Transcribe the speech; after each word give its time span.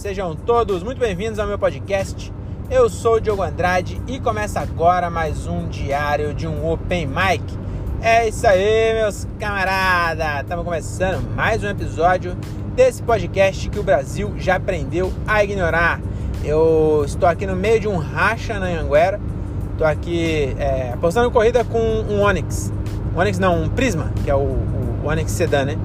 Sejam 0.00 0.34
todos 0.34 0.82
muito 0.82 0.98
bem-vindos 0.98 1.38
ao 1.38 1.46
meu 1.46 1.58
podcast. 1.58 2.32
Eu 2.70 2.88
sou 2.88 3.16
o 3.16 3.20
Diogo 3.20 3.42
Andrade 3.42 4.00
e 4.06 4.18
começa 4.18 4.58
agora 4.58 5.10
mais 5.10 5.46
um 5.46 5.68
diário 5.68 6.32
de 6.32 6.48
um 6.48 6.66
Open 6.72 7.06
Mic. 7.06 7.44
É 8.00 8.26
isso 8.26 8.46
aí, 8.46 8.94
meus 8.94 9.28
camaradas! 9.38 10.40
Estamos 10.40 10.64
começando 10.64 11.22
mais 11.36 11.62
um 11.62 11.68
episódio 11.68 12.34
desse 12.74 13.02
podcast 13.02 13.68
que 13.68 13.78
o 13.78 13.82
Brasil 13.82 14.32
já 14.38 14.56
aprendeu 14.56 15.12
a 15.26 15.44
ignorar. 15.44 16.00
Eu 16.42 17.02
estou 17.04 17.28
aqui 17.28 17.44
no 17.44 17.54
meio 17.54 17.78
de 17.78 17.86
um 17.86 17.98
racha 17.98 18.58
na 18.58 18.68
Anguera. 18.68 19.20
Estou 19.72 19.86
aqui 19.86 20.56
é, 20.58 20.92
apostando 20.94 21.30
corrida 21.30 21.62
com 21.62 21.78
um 21.78 22.22
Onix. 22.22 22.72
Um 23.14 23.20
Onix 23.20 23.38
não, 23.38 23.64
um 23.64 23.68
Prisma, 23.68 24.10
que 24.24 24.30
é 24.30 24.34
o, 24.34 24.38
o 24.38 25.02
Onix 25.04 25.30
Sedan, 25.30 25.66
né? 25.66 25.78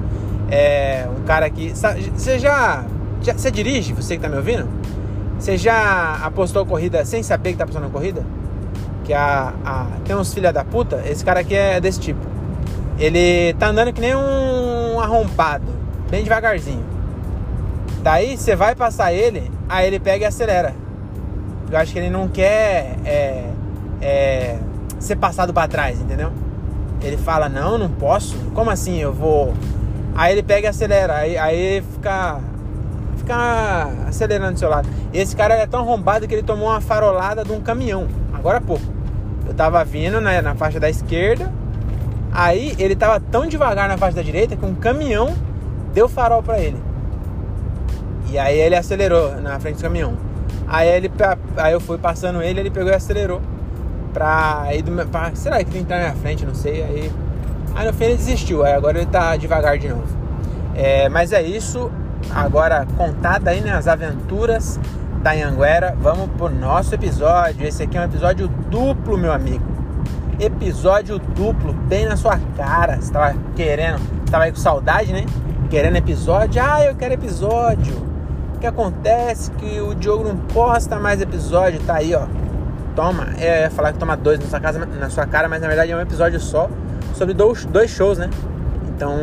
É 0.49 1.05
um 1.19 1.25
cara 1.25 1.49
que... 1.49 1.73
Você 1.73 2.39
já 2.39 2.85
já, 3.25 3.33
você 3.33 3.49
dirige, 3.49 3.93
você 3.93 4.15
que 4.15 4.21
tá 4.21 4.29
me 4.29 4.37
ouvindo? 4.37 4.69
Você 5.39 5.57
já 5.57 6.19
apostou 6.23 6.65
corrida 6.65 7.03
sem 7.03 7.23
saber 7.23 7.51
que 7.51 7.57
tá 7.57 7.63
apostando 7.63 7.89
corrida? 7.89 8.23
Que 9.03 9.13
a, 9.13 9.53
a, 9.65 9.87
tem 10.05 10.15
uns 10.15 10.33
filha 10.33 10.53
da 10.53 10.63
puta, 10.63 11.03
esse 11.05 11.25
cara 11.25 11.41
aqui 11.41 11.55
é 11.55 11.81
desse 11.81 11.99
tipo. 11.99 12.25
Ele 12.97 13.53
tá 13.55 13.67
andando 13.67 13.91
que 13.91 13.99
nem 13.99 14.15
um 14.15 14.99
arrombado, 14.99 15.65
bem 16.09 16.23
devagarzinho. 16.23 16.83
Daí 18.01 18.37
você 18.37 18.55
vai 18.55 18.75
passar 18.75 19.11
ele, 19.11 19.51
aí 19.67 19.87
ele 19.87 19.99
pega 19.99 20.25
e 20.25 20.27
acelera. 20.27 20.73
Eu 21.69 21.77
acho 21.77 21.91
que 21.91 21.99
ele 21.99 22.09
não 22.09 22.27
quer 22.27 22.95
é, 23.03 23.49
é, 24.01 24.57
ser 24.99 25.15
passado 25.15 25.51
para 25.51 25.67
trás, 25.67 25.99
entendeu? 25.99 26.31
Ele 27.01 27.17
fala, 27.17 27.49
não, 27.49 27.77
não 27.77 27.89
posso. 27.89 28.37
Como 28.53 28.69
assim 28.69 28.97
eu 28.99 29.11
vou. 29.11 29.53
Aí 30.15 30.31
ele 30.31 30.43
pega 30.43 30.67
e 30.67 30.69
acelera. 30.69 31.15
Aí, 31.15 31.37
aí 31.37 31.83
fica 31.93 32.39
ficar 33.25 33.89
acelerando 34.07 34.53
do 34.53 34.59
seu 34.59 34.69
lado. 34.69 34.87
Esse 35.11 35.35
cara 35.35 35.55
é 35.55 35.65
tão 35.65 35.79
arrombado 35.79 36.27
que 36.27 36.33
ele 36.33 36.43
tomou 36.43 36.69
uma 36.69 36.79
farolada 36.79 37.43
de 37.43 37.51
um 37.51 37.59
caminhão, 37.59 38.07
agora 38.31 38.59
há 38.59 38.61
pouco. 38.61 38.85
Eu 39.47 39.53
tava 39.53 39.83
vindo 39.83 40.21
né, 40.21 40.41
na 40.41 40.53
faixa 40.55 40.79
da 40.79 40.89
esquerda, 40.89 41.51
aí 42.31 42.75
ele 42.77 42.95
tava 42.95 43.19
tão 43.19 43.47
devagar 43.47 43.89
na 43.89 43.97
faixa 43.97 44.17
da 44.17 44.21
direita 44.21 44.55
que 44.55 44.65
um 44.65 44.75
caminhão 44.75 45.33
deu 45.93 46.07
farol 46.07 46.43
para 46.43 46.59
ele. 46.59 46.77
E 48.29 48.37
aí 48.37 48.57
ele 48.57 48.75
acelerou 48.75 49.35
na 49.41 49.59
frente 49.59 49.77
do 49.77 49.81
caminhão. 49.81 50.17
Aí, 50.67 50.87
ele, 50.87 51.11
aí 51.57 51.73
eu 51.73 51.79
fui 51.79 51.97
passando 51.97 52.41
ele, 52.41 52.59
ele 52.59 52.71
pegou 52.71 52.91
e 52.91 52.95
acelerou. 52.95 53.39
Pra 54.11 54.67
ir 54.73 54.81
do 54.81 54.91
meu. 54.91 55.05
Pra, 55.05 55.33
será 55.35 55.57
que 55.59 55.65
tem 55.65 55.73
que 55.73 55.79
entrar 55.79 55.97
na 55.97 56.03
minha 56.05 56.15
frente? 56.15 56.45
Não 56.45 56.55
sei. 56.55 56.81
Aí, 56.81 57.11
aí 57.75 57.85
no 57.85 57.93
fim 57.93 58.05
ele 58.05 58.15
desistiu. 58.15 58.63
Aí 58.63 58.73
agora 58.73 58.97
ele 58.97 59.05
tá 59.05 59.35
devagar 59.35 59.77
de 59.77 59.89
novo. 59.89 60.07
É, 60.73 61.07
mas 61.07 61.31
é 61.31 61.41
isso 61.41 61.91
agora 62.31 62.85
contada 62.97 63.51
aí 63.51 63.61
né, 63.61 63.71
aventuras 63.85 64.79
da 65.21 65.31
Anguera, 65.31 65.95
vamos 65.99 66.29
pro 66.37 66.49
nosso 66.49 66.93
episódio. 66.93 67.65
Esse 67.65 67.83
aqui 67.83 67.97
é 67.97 68.01
um 68.01 68.03
episódio 68.03 68.47
duplo, 68.47 69.17
meu 69.17 69.33
amigo. 69.33 69.65
Episódio 70.39 71.17
duplo, 71.17 71.73
bem 71.73 72.05
na 72.05 72.15
sua 72.15 72.39
cara. 72.55 72.97
Você 73.01 73.11
tava 73.11 73.35
querendo, 73.55 73.99
tava 74.29 74.43
aí 74.43 74.51
com 74.51 74.57
saudade, 74.57 75.11
né? 75.11 75.25
Querendo 75.69 75.95
episódio? 75.95 76.61
Ah, 76.63 76.83
eu 76.83 76.95
quero 76.95 77.15
episódio. 77.15 77.95
O 78.55 78.59
que 78.59 78.67
acontece 78.67 79.49
que 79.51 79.79
o 79.81 79.95
Diogo 79.95 80.23
não 80.23 80.37
posta 80.37 80.99
mais 80.99 81.21
episódio, 81.21 81.79
tá 81.81 81.95
aí, 81.95 82.13
ó. 82.13 82.27
Toma, 82.95 83.29
é, 83.39 83.69
falar 83.69 83.93
que 83.93 83.99
toma 83.99 84.15
dois 84.15 84.39
na 84.39 84.45
sua, 84.45 84.59
casa, 84.59 84.85
na 84.85 85.09
sua 85.09 85.25
cara, 85.25 85.49
mas 85.49 85.59
na 85.59 85.67
verdade 85.67 85.91
é 85.91 85.95
um 85.95 86.01
episódio 86.01 86.39
só 86.39 86.69
sobre 87.15 87.33
dois, 87.33 87.65
dois 87.65 87.89
shows, 87.89 88.17
né? 88.17 88.29
Então, 88.95 89.17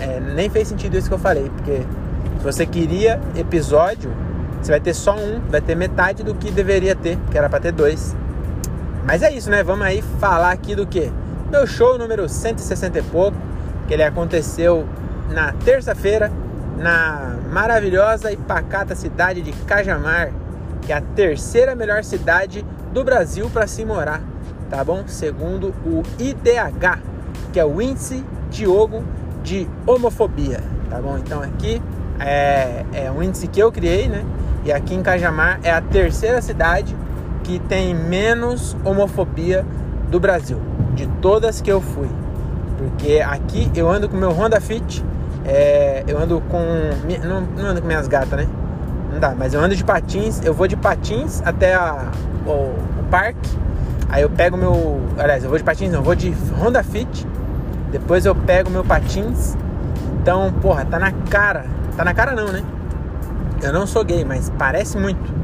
é, 0.00 0.20
nem 0.20 0.48
fez 0.48 0.68
sentido 0.68 0.96
isso 0.96 1.08
que 1.08 1.14
eu 1.14 1.18
falei, 1.18 1.50
porque 1.50 1.82
se 2.38 2.44
você 2.44 2.64
queria 2.64 3.20
episódio, 3.36 4.12
você 4.60 4.70
vai 4.70 4.80
ter 4.80 4.94
só 4.94 5.16
um, 5.16 5.40
vai 5.50 5.60
ter 5.60 5.74
metade 5.74 6.22
do 6.22 6.34
que 6.34 6.50
deveria 6.50 6.94
ter, 6.94 7.18
que 7.30 7.36
era 7.36 7.48
para 7.48 7.60
ter 7.60 7.72
dois. 7.72 8.16
Mas 9.04 9.22
é 9.22 9.32
isso, 9.32 9.50
né? 9.50 9.62
Vamos 9.62 9.84
aí 9.84 10.02
falar 10.20 10.52
aqui 10.52 10.74
do 10.74 10.86
que? 10.86 11.10
Meu 11.50 11.66
show 11.66 11.98
número 11.98 12.28
160 12.28 12.98
e 12.98 13.02
pouco, 13.02 13.36
que 13.86 13.94
ele 13.94 14.02
aconteceu 14.02 14.86
na 15.30 15.52
terça-feira, 15.52 16.30
na 16.76 17.36
maravilhosa 17.50 18.30
e 18.30 18.36
pacata 18.36 18.94
cidade 18.94 19.42
de 19.42 19.52
Cajamar, 19.64 20.30
que 20.82 20.92
é 20.92 20.96
a 20.96 21.00
terceira 21.00 21.74
melhor 21.74 22.04
cidade 22.04 22.64
do 22.92 23.02
Brasil 23.02 23.50
para 23.50 23.66
se 23.66 23.84
morar, 23.84 24.22
tá 24.70 24.84
bom? 24.84 25.04
Segundo 25.06 25.74
o 25.84 26.02
IDH, 26.18 27.00
que 27.52 27.58
é 27.58 27.64
o 27.64 27.82
Índice 27.82 28.24
Diogo 28.50 29.02
de 29.42 29.68
Homofobia, 29.86 30.62
tá 30.88 31.00
bom? 31.00 31.18
Então 31.18 31.42
aqui 31.42 31.82
é, 32.20 32.84
é 32.92 33.10
um 33.10 33.22
índice 33.22 33.46
que 33.46 33.60
eu 33.60 33.70
criei, 33.70 34.08
né? 34.08 34.24
E 34.64 34.72
aqui 34.72 34.94
em 34.94 35.02
Cajamar 35.02 35.60
é 35.62 35.70
a 35.70 35.80
terceira 35.80 36.42
cidade 36.42 36.94
que 37.44 37.58
tem 37.58 37.94
menos 37.94 38.76
homofobia 38.84 39.64
do 40.10 40.20
Brasil, 40.20 40.60
de 40.94 41.06
todas 41.22 41.60
que 41.60 41.70
eu 41.70 41.80
fui. 41.80 42.08
Porque 42.76 43.20
aqui 43.20 43.70
eu 43.74 43.88
ando 43.88 44.08
com 44.08 44.16
meu 44.16 44.30
Honda 44.30 44.60
Fit, 44.60 45.04
é, 45.44 46.04
eu 46.06 46.18
ando 46.18 46.40
com. 46.42 46.58
Não, 47.24 47.40
não, 47.40 47.70
ando 47.70 47.80
com 47.80 47.86
minhas 47.86 48.06
gatas, 48.06 48.40
né? 48.40 48.48
Não 49.12 49.18
dá, 49.18 49.34
mas 49.36 49.54
eu 49.54 49.60
ando 49.60 49.74
de 49.74 49.82
patins, 49.82 50.40
eu 50.44 50.52
vou 50.52 50.68
de 50.68 50.76
patins 50.76 51.40
até 51.44 51.74
a, 51.74 52.10
o, 52.46 52.50
o 52.50 53.04
parque. 53.10 53.50
Aí 54.08 54.22
eu 54.22 54.30
pego 54.30 54.56
meu. 54.56 55.00
Aliás, 55.18 55.42
eu 55.42 55.48
vou 55.48 55.58
de 55.58 55.64
patins, 55.64 55.90
não, 55.90 56.00
eu 56.00 56.04
vou 56.04 56.14
de 56.14 56.34
Honda 56.60 56.82
Fit. 56.82 57.26
Depois 57.90 58.26
eu 58.26 58.34
pego 58.34 58.70
meu 58.70 58.84
patins. 58.84 59.56
Então, 60.20 60.52
porra, 60.60 60.84
tá 60.84 60.98
na 60.98 61.10
cara 61.10 61.77
Tá 61.98 62.04
na 62.04 62.14
cara 62.14 62.30
não, 62.30 62.46
né? 62.52 62.62
Eu 63.60 63.72
não 63.72 63.84
sou 63.84 64.04
gay, 64.04 64.24
mas 64.24 64.52
parece 64.56 64.96
muito. 64.96 65.34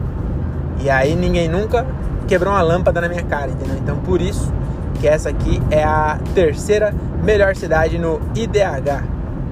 E 0.80 0.88
aí 0.88 1.16
ninguém 1.16 1.48
nunca 1.48 1.84
quebrou 2.28 2.54
uma 2.54 2.62
lâmpada 2.62 3.00
na 3.00 3.08
minha 3.08 3.24
cara, 3.24 3.50
entendeu? 3.50 3.76
Então 3.76 3.96
por 3.96 4.22
isso 4.22 4.52
que 5.00 5.08
essa 5.08 5.30
aqui 5.30 5.60
é 5.68 5.82
a 5.82 6.16
terceira 6.32 6.94
melhor 7.24 7.56
cidade 7.56 7.98
no 7.98 8.20
IDH. 8.36 9.02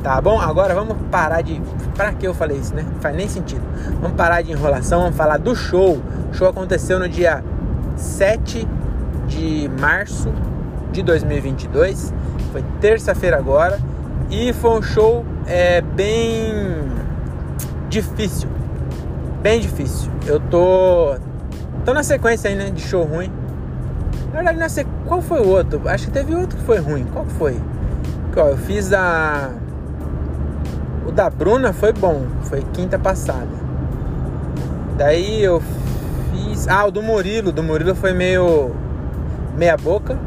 Tá 0.01 0.21
bom? 0.21 0.41
Agora 0.41 0.77
vamos 0.77 0.97
parar 1.11 1.43
de. 1.43 1.61
Pra 1.97 2.13
que 2.13 2.25
eu 2.25 2.33
falei 2.33 2.59
isso, 2.59 2.73
né? 2.73 2.87
Não 2.89 3.01
faz 3.01 3.17
nem 3.17 3.29
sentido. 3.29 3.63
Vamos 4.01 4.17
parar 4.17 4.41
de 4.41 4.53
enrolação, 4.53 5.01
vamos 5.01 5.17
falar 5.17 5.39
do 5.39 5.57
show. 5.57 6.01
O 6.31 6.35
show 6.35 6.49
aconteceu 6.49 7.01
no 7.01 7.09
dia 7.09 7.43
7 7.97 8.69
de 9.27 9.69
março 9.81 10.33
de 10.93 11.03
2022. 11.03 12.15
Foi 12.53 12.63
terça-feira 12.81 13.39
agora. 13.39 13.81
E 14.33 14.51
foi 14.55 14.79
um 14.79 14.83
show 14.83 15.27
é, 15.47 15.83
bem 15.83 16.91
difícil. 17.91 18.49
Bem 19.43 19.61
difícil. 19.61 20.11
Eu 20.27 20.41
tô. 20.41 21.17
tô 21.85 21.93
na 21.93 22.03
sequência 22.03 22.49
aí, 22.49 22.57
né? 22.57 22.71
De 22.71 22.81
show 22.81 23.05
ruim. 23.05 23.31
Na 24.29 24.37
verdade, 24.37 24.59
na 24.59 24.71
sequ... 24.71 24.89
qual 25.07 25.21
foi 25.21 25.41
o 25.41 25.49
outro? 25.49 25.87
Acho 25.87 26.07
que 26.07 26.13
teve 26.13 26.35
outro 26.35 26.57
que 26.57 26.65
foi 26.65 26.79
ruim. 26.79 27.05
Qual 27.13 27.27
que 27.27 27.33
foi? 27.33 27.61
Ó, 28.35 28.49
eu 28.49 28.57
fiz 28.57 28.91
a. 28.95 29.51
O 31.07 31.13
da 31.13 31.29
Bruna 31.29 31.75
foi 31.75 31.93
bom. 31.93 32.23
Foi 32.45 32.65
quinta 32.73 32.99
passada. 32.99 33.51
Daí 34.97 35.45
eu 35.45 35.63
fiz. 36.33 36.67
Ah, 36.69 36.87
o 36.87 36.91
do 36.91 37.03
Murilo. 37.03 37.53
Do 37.53 37.63
Murilo 37.63 37.95
foi 37.95 38.15
meio. 38.15 38.71
meia 39.59 39.77
boca. 39.77 40.19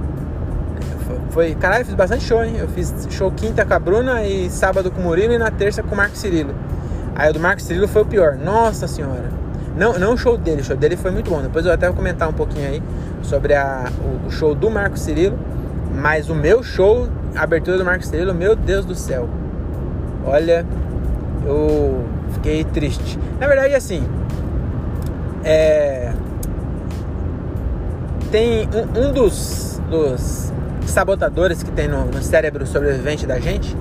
Foi. 1.29 1.55
Caralho, 1.55 1.81
eu 1.81 1.85
fiz 1.85 1.95
bastante 1.95 2.23
show, 2.23 2.43
hein? 2.43 2.55
Eu 2.57 2.67
fiz 2.67 2.93
show 3.09 3.31
quinta 3.31 3.65
com 3.65 3.73
a 3.73 3.79
Bruna 3.79 4.23
e 4.23 4.49
sábado 4.49 4.91
com 4.91 5.01
o 5.01 5.03
Murilo 5.03 5.33
e 5.33 5.37
na 5.37 5.51
terça 5.51 5.83
com 5.83 5.93
o 5.93 5.97
Marco 5.97 6.15
Cirilo. 6.15 6.53
Aí 7.15 7.29
o 7.29 7.33
do 7.33 7.39
Marcos 7.39 7.65
Trillo 7.65 7.87
foi 7.87 8.01
o 8.01 8.05
pior. 8.05 8.35
Nossa 8.35 8.87
senhora. 8.87 9.29
Não, 9.77 9.97
não 9.97 10.13
o 10.13 10.17
show 10.17 10.37
dele, 10.37 10.61
o 10.61 10.63
show 10.63 10.75
dele 10.75 10.97
foi 10.97 11.11
muito 11.11 11.29
bom. 11.29 11.41
Depois 11.41 11.65
eu 11.65 11.71
até 11.71 11.87
vou 11.87 11.95
comentar 11.95 12.27
um 12.27 12.33
pouquinho 12.33 12.67
aí 12.67 12.83
sobre 13.21 13.53
a, 13.53 13.89
o, 14.03 14.27
o 14.27 14.31
show 14.31 14.53
do 14.53 14.69
Marcos 14.69 15.01
Cirilo. 15.01 15.37
Mas 15.93 16.29
o 16.29 16.35
meu 16.35 16.61
show, 16.61 17.07
a 17.35 17.43
abertura 17.43 17.77
do 17.77 17.85
Marcos 17.85 18.07
Cirilo, 18.07 18.33
meu 18.33 18.55
Deus 18.55 18.85
do 18.85 18.95
céu. 18.95 19.29
Olha, 20.25 20.65
eu 21.45 22.03
fiquei 22.33 22.63
triste. 22.65 23.17
Na 23.39 23.47
verdade, 23.47 23.73
assim, 23.73 24.05
é, 25.43 26.11
tem 28.31 28.67
um, 28.73 29.07
um 29.07 29.13
dos, 29.13 29.79
dos, 29.89 30.51
sabotadores 30.89 31.63
que 31.63 31.71
tem 31.71 31.87
no, 31.87 32.05
no 32.05 32.21
cérebro 32.21 32.65
sobrevivente 32.65 33.25
da 33.25 33.39
gente. 33.39 33.75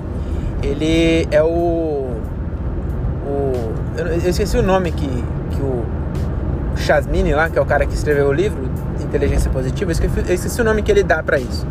Ele 0.63 1.27
é 1.31 1.43
o 1.43 1.95
eu, 3.97 4.07
eu 4.07 4.29
esqueci 4.29 4.57
o 4.57 4.63
nome 4.63 4.91
que, 4.91 5.07
que 5.07 5.61
o 5.61 5.85
Chasmini 6.75 7.33
lá, 7.33 7.49
que 7.49 7.57
é 7.57 7.61
o 7.61 7.65
cara 7.65 7.85
que 7.85 7.93
escreveu 7.93 8.27
o 8.27 8.33
livro 8.33 8.69
Inteligência 9.01 9.49
Positiva, 9.49 9.91
eu 9.91 9.93
esqueci, 9.93 10.23
eu 10.27 10.33
esqueci 10.33 10.61
o 10.61 10.63
nome 10.63 10.81
que 10.81 10.91
ele 10.91 11.03
dá 11.03 11.23
para 11.23 11.39
isso. 11.39 11.65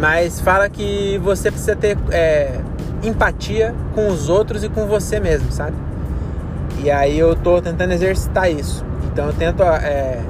Mas 0.00 0.40
fala 0.40 0.68
que 0.68 1.18
você 1.22 1.50
precisa 1.50 1.76
ter 1.76 1.96
é, 2.10 2.60
empatia 3.02 3.74
com 3.94 4.08
os 4.08 4.28
outros 4.28 4.64
e 4.64 4.68
com 4.68 4.86
você 4.86 5.20
mesmo, 5.20 5.50
sabe? 5.52 5.76
E 6.82 6.90
aí 6.90 7.18
eu 7.18 7.34
tô 7.34 7.62
tentando 7.62 7.92
exercitar 7.92 8.50
isso. 8.50 8.84
Então 9.04 9.26
eu 9.26 9.32
tento 9.32 9.62
é, 9.62 10.20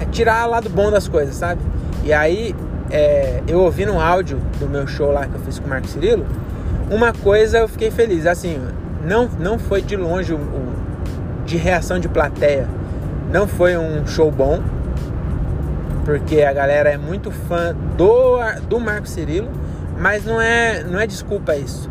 é 0.00 0.04
tirar 0.10 0.46
o 0.46 0.50
lado 0.50 0.68
bom 0.68 0.90
das 0.90 1.06
coisas, 1.06 1.34
sabe? 1.34 1.60
E 2.04 2.12
aí 2.12 2.54
é, 2.90 3.42
eu 3.46 3.60
ouvi 3.60 3.84
no 3.84 4.00
áudio 4.00 4.38
do 4.58 4.68
meu 4.68 4.86
show 4.86 5.10
lá 5.10 5.26
que 5.26 5.34
eu 5.34 5.40
fiz 5.40 5.58
com 5.58 5.66
o 5.66 5.70
Marco 5.70 5.88
Cirilo, 5.88 6.26
uma 6.90 7.12
coisa 7.12 7.58
eu 7.58 7.68
fiquei 7.68 7.90
feliz, 7.90 8.26
assim, 8.26 8.60
não, 9.04 9.28
não 9.38 9.58
foi 9.58 9.82
de 9.82 9.96
longe 9.96 10.32
o, 10.32 10.36
o, 10.36 10.74
de 11.44 11.56
reação 11.56 11.98
de 11.98 12.08
plateia, 12.08 12.68
não 13.32 13.46
foi 13.46 13.76
um 13.76 14.06
show 14.06 14.30
bom, 14.30 14.62
porque 16.04 16.42
a 16.42 16.52
galera 16.52 16.90
é 16.90 16.96
muito 16.96 17.30
fã 17.30 17.74
do, 17.96 18.38
do 18.68 18.78
Marco 18.78 19.08
Cirilo, 19.08 19.50
mas 19.98 20.24
não 20.24 20.40
é, 20.40 20.84
não 20.84 21.00
é 21.00 21.06
desculpa 21.06 21.56
isso, 21.56 21.90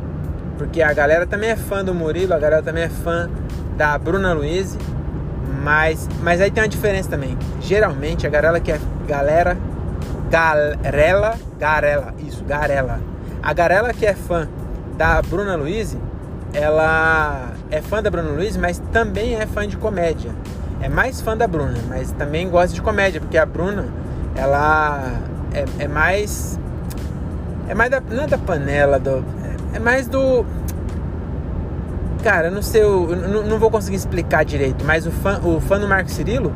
porque 0.57 0.81
a 0.81 0.93
galera 0.93 1.25
também 1.25 1.49
é 1.49 1.55
fã 1.55 1.83
do 1.83 1.93
Murilo, 1.93 2.33
a 2.33 2.39
galera 2.39 2.63
também 2.63 2.83
é 2.83 2.89
fã 2.89 3.29
da 3.75 3.97
Bruna 3.97 4.31
Luiz, 4.33 4.77
mas, 5.61 6.07
mas 6.21 6.39
aí 6.39 6.51
tem 6.51 6.63
uma 6.63 6.69
diferença 6.69 7.09
também. 7.09 7.37
Geralmente 7.59 8.25
a 8.25 8.29
galera 8.29 8.59
que 8.59 8.71
é 8.71 8.79
galera 9.07 9.57
Garela, 10.29 11.35
Garela, 11.57 12.13
isso, 12.19 12.43
Garela. 12.43 12.99
A 13.41 13.53
Garela 13.53 13.93
que 13.93 14.05
é 14.05 14.13
fã 14.13 14.47
da 14.97 15.21
Bruna 15.21 15.55
Luiz, 15.55 15.95
ela 16.53 17.51
é 17.69 17.81
fã 17.81 18.01
da 18.01 18.09
Bruna 18.09 18.29
Luiz, 18.29 18.57
mas 18.57 18.79
também 18.91 19.35
é 19.35 19.45
fã 19.45 19.67
de 19.67 19.77
comédia. 19.77 20.31
É 20.81 20.89
mais 20.89 21.21
fã 21.21 21.35
da 21.35 21.47
Bruna, 21.47 21.77
mas 21.87 22.11
também 22.11 22.49
gosta 22.49 22.73
de 22.73 22.81
comédia, 22.81 23.19
porque 23.19 23.37
a 23.37 23.45
Bruna, 23.45 23.87
ela 24.35 25.21
é, 25.53 25.83
é 25.83 25.87
mais. 25.87 26.59
É 27.67 27.73
mais 27.73 27.89
da. 27.89 27.99
Não 28.01 28.23
é 28.23 28.27
da 28.27 28.37
panela, 28.37 28.99
do, 28.99 29.23
é 29.73 29.79
mais 29.79 30.07
do. 30.07 30.45
Cara, 32.23 32.47
eu 32.47 32.51
não 32.51 32.61
sei, 32.61 32.81
eu 32.81 33.07
não, 33.07 33.43
não 33.43 33.59
vou 33.59 33.69
conseguir 33.69 33.97
explicar 33.97 34.43
direito, 34.43 34.83
mas 34.83 35.05
o 35.05 35.11
fã, 35.11 35.39
o 35.43 35.59
fã 35.61 35.79
do 35.79 35.87
Marco 35.87 36.09
Cirilo 36.09 36.51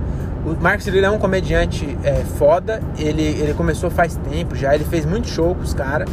o 0.45 0.55
Marcos 0.61 0.85
Cirilo 0.85 1.05
é 1.05 1.09
um 1.09 1.19
comediante 1.19 1.97
é, 2.03 2.23
foda. 2.37 2.81
Ele, 2.97 3.23
ele 3.23 3.53
começou 3.53 3.89
faz 3.89 4.15
tempo 4.29 4.55
já. 4.55 4.73
Ele 4.73 4.85
fez 4.85 5.05
muito 5.05 5.27
show 5.27 5.53
com 5.53 5.61
os 5.61 5.73
caras. 5.73 6.09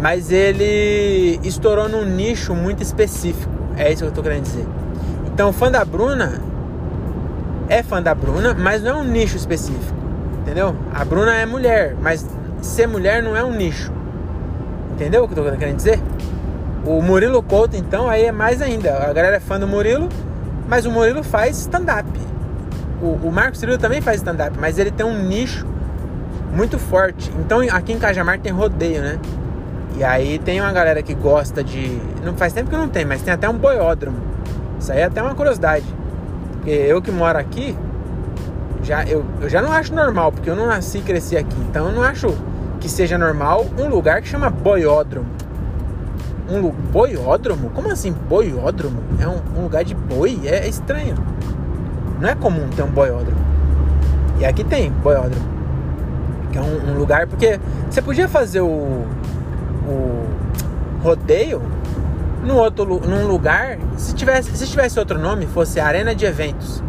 Mas 0.00 0.30
ele 0.30 1.40
estourou 1.42 1.88
num 1.88 2.04
nicho 2.04 2.54
muito 2.54 2.82
específico. 2.82 3.50
É 3.76 3.90
isso 3.90 4.02
que 4.02 4.08
eu 4.08 4.12
tô 4.12 4.22
querendo 4.22 4.42
dizer. 4.42 4.66
Então, 5.26 5.52
fã 5.52 5.70
da 5.70 5.84
Bruna 5.84 6.40
é 7.68 7.82
fã 7.82 8.02
da 8.02 8.14
Bruna, 8.14 8.54
mas 8.54 8.82
não 8.82 8.90
é 8.90 8.94
um 9.00 9.04
nicho 9.04 9.36
específico. 9.36 9.96
Entendeu? 10.42 10.76
A 10.94 11.04
Bruna 11.04 11.34
é 11.34 11.46
mulher, 11.46 11.96
mas 12.00 12.26
ser 12.60 12.86
mulher 12.86 13.22
não 13.22 13.34
é 13.34 13.42
um 13.42 13.52
nicho. 13.52 13.90
Entendeu 14.92 15.24
o 15.24 15.28
que 15.28 15.38
eu 15.38 15.44
tô 15.44 15.56
querendo 15.56 15.76
dizer? 15.76 16.00
O 16.84 17.02
Murilo 17.02 17.42
Couto, 17.42 17.76
então, 17.76 18.08
aí 18.08 18.26
é 18.26 18.32
mais 18.32 18.62
ainda. 18.62 18.94
A 18.96 19.12
galera 19.12 19.36
é 19.36 19.40
fã 19.40 19.58
do 19.58 19.66
Murilo, 19.66 20.08
mas 20.68 20.86
o 20.86 20.90
Murilo 20.90 21.22
faz 21.22 21.58
stand-up 21.58 22.06
o, 23.00 23.28
o 23.28 23.32
Marcos 23.32 23.60
Cirilo 23.60 23.78
também 23.78 24.00
faz 24.00 24.18
stand-up, 24.18 24.56
mas 24.58 24.78
ele 24.78 24.90
tem 24.90 25.04
um 25.04 25.22
nicho 25.26 25.66
muito 26.52 26.78
forte. 26.78 27.30
Então 27.38 27.60
aqui 27.70 27.92
em 27.92 27.98
Cajamar 27.98 28.40
tem 28.40 28.52
rodeio, 28.52 29.02
né? 29.02 29.18
E 29.96 30.04
aí 30.04 30.38
tem 30.38 30.60
uma 30.60 30.72
galera 30.72 31.02
que 31.02 31.14
gosta 31.14 31.64
de. 31.64 32.00
Não 32.22 32.34
faz 32.34 32.52
tempo 32.52 32.68
que 32.68 32.76
não 32.76 32.88
tem, 32.88 33.04
mas 33.04 33.22
tem 33.22 33.32
até 33.32 33.48
um 33.48 33.56
boiódromo. 33.56 34.18
Isso 34.78 34.92
aí 34.92 35.00
é 35.00 35.04
até 35.04 35.22
uma 35.22 35.34
curiosidade. 35.34 35.86
Porque 36.52 36.70
eu 36.70 37.00
que 37.00 37.10
moro 37.10 37.38
aqui, 37.38 37.76
já, 38.82 39.04
eu, 39.04 39.24
eu 39.40 39.48
já 39.48 39.62
não 39.62 39.72
acho 39.72 39.94
normal, 39.94 40.32
porque 40.32 40.50
eu 40.50 40.56
não 40.56 40.66
nasci 40.66 40.98
e 40.98 41.02
cresci 41.02 41.36
aqui. 41.36 41.56
Então 41.70 41.86
eu 41.86 41.92
não 41.92 42.02
acho 42.02 42.28
que 42.78 42.88
seja 42.88 43.16
normal 43.16 43.66
um 43.78 43.88
lugar 43.88 44.20
que 44.20 44.28
chama 44.28 44.50
boiódromo. 44.50 45.26
Um 46.48 46.70
boiódromo? 46.70 47.70
Como 47.70 47.90
assim 47.90 48.12
boiódromo? 48.12 49.02
É 49.18 49.26
um, 49.26 49.40
um 49.58 49.62
lugar 49.62 49.82
de 49.82 49.94
boi? 49.94 50.40
É, 50.44 50.66
é 50.66 50.68
estranho. 50.68 51.16
Não 52.20 52.28
é 52.28 52.34
comum 52.34 52.68
ter 52.68 52.82
um 52.82 52.90
boiódromo. 52.90 53.38
E 54.38 54.44
aqui 54.44 54.64
tem 54.64 54.90
boiódromo. 54.90 55.46
Que 56.52 56.58
é 56.58 56.60
um, 56.60 56.90
um 56.90 56.98
lugar. 56.98 57.26
Porque 57.26 57.60
você 57.90 58.00
podia 58.00 58.28
fazer 58.28 58.60
o, 58.60 58.66
o 58.66 60.26
rodeio 61.02 61.62
num, 62.42 62.56
outro, 62.56 63.00
num 63.06 63.26
lugar. 63.26 63.78
Se 63.96 64.14
tivesse, 64.14 64.56
se 64.56 64.66
tivesse 64.66 64.98
outro 64.98 65.18
nome, 65.18 65.46
fosse 65.46 65.80
arena 65.80 66.14
de 66.14 66.24
eventos. 66.24 66.82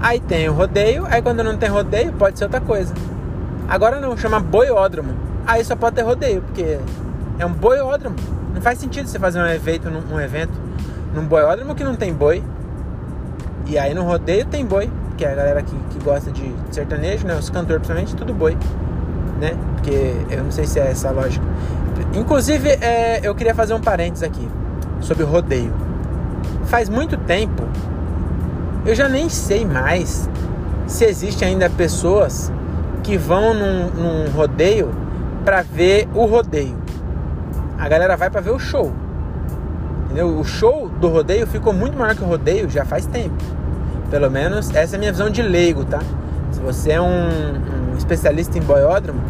Aí 0.00 0.20
tem 0.20 0.48
o 0.48 0.52
rodeio, 0.52 1.06
aí 1.08 1.22
quando 1.22 1.42
não 1.42 1.56
tem 1.56 1.68
rodeio, 1.68 2.12
pode 2.12 2.38
ser 2.38 2.44
outra 2.44 2.60
coisa. 2.60 2.92
Agora 3.66 3.98
não, 4.00 4.16
chama 4.16 4.38
boiódromo. 4.38 5.14
Aí 5.46 5.64
só 5.64 5.74
pode 5.74 5.96
ter 5.96 6.02
rodeio, 6.02 6.42
porque 6.42 6.78
é 7.38 7.46
um 7.46 7.52
boiódromo. 7.52 8.16
Não 8.54 8.60
faz 8.60 8.78
sentido 8.78 9.08
você 9.08 9.18
fazer 9.18 9.40
um 9.40 9.46
evento, 9.46 9.88
um 9.88 10.20
evento 10.20 10.52
num 11.14 11.24
boiódromo 11.24 11.74
que 11.74 11.82
não 11.82 11.96
tem 11.96 12.12
boi. 12.12 12.42
E 13.66 13.78
aí 13.78 13.94
no 13.94 14.02
rodeio 14.04 14.44
tem 14.44 14.64
boi, 14.64 14.90
que 15.16 15.24
é 15.24 15.32
a 15.32 15.34
galera 15.34 15.62
que, 15.62 15.76
que 15.90 16.04
gosta 16.04 16.30
de 16.30 16.54
sertanejo, 16.70 17.26
né? 17.26 17.34
Os 17.36 17.48
cantores 17.48 17.78
principalmente, 17.78 18.14
tudo 18.14 18.34
boi, 18.34 18.56
né? 19.40 19.56
Porque 19.74 20.14
eu 20.30 20.44
não 20.44 20.50
sei 20.50 20.66
se 20.66 20.78
é 20.78 20.90
essa 20.90 21.08
a 21.08 21.12
lógica. 21.12 21.44
Inclusive, 22.14 22.68
é, 22.68 23.20
eu 23.22 23.34
queria 23.34 23.54
fazer 23.54 23.74
um 23.74 23.80
parênteses 23.80 24.22
aqui 24.22 24.48
sobre 25.00 25.24
rodeio. 25.24 25.72
Faz 26.66 26.88
muito 26.88 27.16
tempo, 27.16 27.62
eu 28.84 28.94
já 28.94 29.08
nem 29.08 29.28
sei 29.28 29.64
mais 29.64 30.28
se 30.86 31.04
existe 31.04 31.44
ainda 31.44 31.70
pessoas 31.70 32.52
que 33.02 33.16
vão 33.16 33.54
num, 33.54 33.90
num 33.90 34.30
rodeio 34.30 34.90
para 35.44 35.62
ver 35.62 36.08
o 36.14 36.24
rodeio. 36.24 36.76
A 37.78 37.88
galera 37.88 38.16
vai 38.16 38.30
para 38.30 38.40
ver 38.40 38.50
o 38.50 38.58
show. 38.58 38.92
Entendeu? 40.04 40.38
O 40.38 40.44
show 40.44 40.90
do 41.04 41.10
rodeio 41.10 41.46
ficou 41.46 41.72
muito 41.74 41.98
maior 41.98 42.14
que 42.14 42.22
o 42.22 42.26
rodeio 42.26 42.68
já 42.70 42.84
faz 42.84 43.04
tempo. 43.04 43.36
Pelo 44.10 44.30
menos 44.30 44.74
essa 44.74 44.94
é 44.94 44.96
a 44.96 44.98
minha 44.98 45.12
visão 45.12 45.28
de 45.28 45.42
leigo, 45.42 45.84
tá? 45.84 46.00
Se 46.50 46.60
você 46.60 46.92
é 46.92 47.00
um, 47.00 47.92
um 47.92 47.96
especialista 47.98 48.56
em 48.56 48.62
boiódromo, 48.62 49.20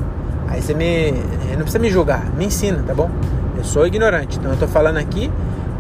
aí 0.49 0.63
você 0.63 0.73
me. 0.73 1.11
Não 1.51 1.63
precisa 1.63 1.81
me 1.81 1.91
julgar, 1.91 2.25
me 2.37 2.47
ensina, 2.47 2.83
tá 2.87 2.95
bom? 2.95 3.11
Eu 3.57 3.65
sou 3.65 3.87
ignorante, 3.87 4.39
então 4.39 4.53
eu 4.53 4.57
tô 4.57 4.69
falando 4.69 4.99
aqui 4.99 5.31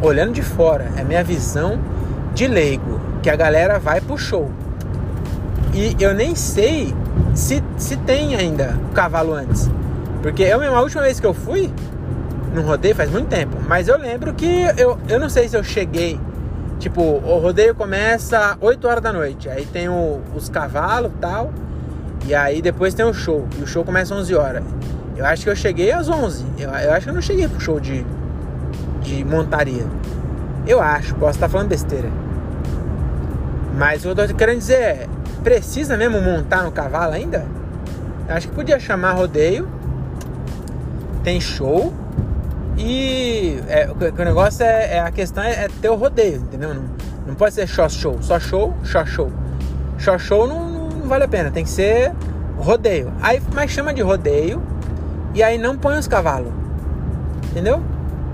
olhando 0.02 0.32
de 0.32 0.42
fora. 0.42 0.90
É 0.96 1.04
minha 1.04 1.22
visão 1.22 1.78
de 2.34 2.48
leigo, 2.48 3.00
que 3.22 3.30
a 3.30 3.36
galera 3.36 3.78
vai 3.78 4.00
pro 4.00 4.18
show. 4.18 4.50
E 5.72 5.96
eu 6.00 6.12
nem 6.12 6.34
sei 6.34 6.92
se, 7.34 7.62
se 7.76 7.96
tem 7.98 8.34
ainda 8.34 8.76
cavalo 8.92 9.32
antes. 9.32 9.70
Porque 10.22 10.42
eu 10.42 10.58
mesmo, 10.58 10.74
a 10.74 10.80
última 10.80 11.02
vez 11.02 11.20
que 11.20 11.26
eu 11.26 11.34
fui, 11.34 11.70
não 12.54 12.62
rodeio 12.62 12.94
faz 12.94 13.10
muito 13.10 13.28
tempo, 13.28 13.56
mas 13.68 13.88
eu 13.88 13.98
lembro 13.98 14.32
que 14.32 14.64
eu, 14.78 14.98
eu 15.08 15.18
não 15.18 15.28
sei 15.28 15.48
se 15.48 15.56
eu 15.56 15.64
cheguei. 15.64 16.20
Tipo, 16.78 17.02
o 17.02 17.38
rodeio 17.38 17.74
começa 17.74 18.56
8 18.60 18.86
horas 18.86 19.02
da 19.02 19.12
noite, 19.12 19.48
aí 19.48 19.64
tem 19.66 19.88
o, 19.88 20.20
os 20.34 20.48
cavalos 20.48 21.10
e 21.12 21.18
tal, 21.18 21.52
e 22.26 22.34
aí 22.34 22.60
depois 22.62 22.94
tem 22.94 23.04
o 23.04 23.12
show, 23.12 23.46
e 23.58 23.62
o 23.62 23.66
show 23.66 23.84
começa 23.84 24.14
às 24.14 24.20
11 24.20 24.34
horas. 24.34 24.64
Eu 25.16 25.24
acho 25.24 25.44
que 25.44 25.50
eu 25.50 25.56
cheguei 25.56 25.92
às 25.92 26.08
11, 26.08 26.44
eu, 26.58 26.70
eu 26.70 26.92
acho 26.92 27.04
que 27.04 27.10
eu 27.10 27.14
não 27.14 27.22
cheguei 27.22 27.48
pro 27.48 27.60
show 27.60 27.80
de, 27.80 28.04
de 29.02 29.24
montaria. 29.24 29.86
Eu 30.66 30.80
acho, 30.80 31.14
posso 31.16 31.36
estar 31.36 31.48
falando 31.48 31.68
besteira. 31.68 32.08
Mas 33.76 34.04
o 34.04 34.14
que 34.14 34.20
eu 34.20 34.28
tô 34.28 34.34
querendo 34.34 34.58
dizer 34.58 34.78
é, 34.78 35.08
precisa 35.42 35.96
mesmo 35.96 36.20
montar 36.20 36.62
no 36.62 36.72
cavalo 36.72 37.12
ainda? 37.12 37.46
Eu 38.28 38.34
acho 38.34 38.48
que 38.48 38.54
podia 38.54 38.78
chamar 38.78 39.12
rodeio, 39.12 39.68
tem 41.22 41.40
show, 41.40 41.92
e 42.86 43.58
é, 43.66 43.88
o, 43.88 43.94
o, 43.94 44.24
negócio 44.26 44.62
é, 44.62 44.96
é, 44.96 45.00
a 45.00 45.10
questão 45.10 45.42
é, 45.42 45.64
é, 45.64 45.68
ter 45.80 45.88
o 45.88 45.94
rodeio, 45.94 46.36
entendeu? 46.36 46.74
Não, 46.74 46.84
não 47.28 47.34
pode 47.34 47.54
ser 47.54 47.66
só 47.66 47.88
show, 47.88 48.18
só 48.20 48.38
show, 48.38 48.74
só 48.84 49.06
show. 49.06 49.32
Só 49.98 50.18
show 50.18 50.46
não, 50.46 50.68
não, 50.68 51.08
vale 51.08 51.24
a 51.24 51.28
pena, 51.28 51.50
tem 51.50 51.64
que 51.64 51.70
ser 51.70 52.12
rodeio. 52.58 53.10
Aí, 53.22 53.40
mas 53.54 53.70
chama 53.70 53.94
de 53.94 54.02
rodeio 54.02 54.62
e 55.32 55.42
aí 55.42 55.56
não 55.56 55.78
põe 55.78 55.98
os 55.98 56.06
cavalos, 56.06 56.52
entendeu? 57.50 57.82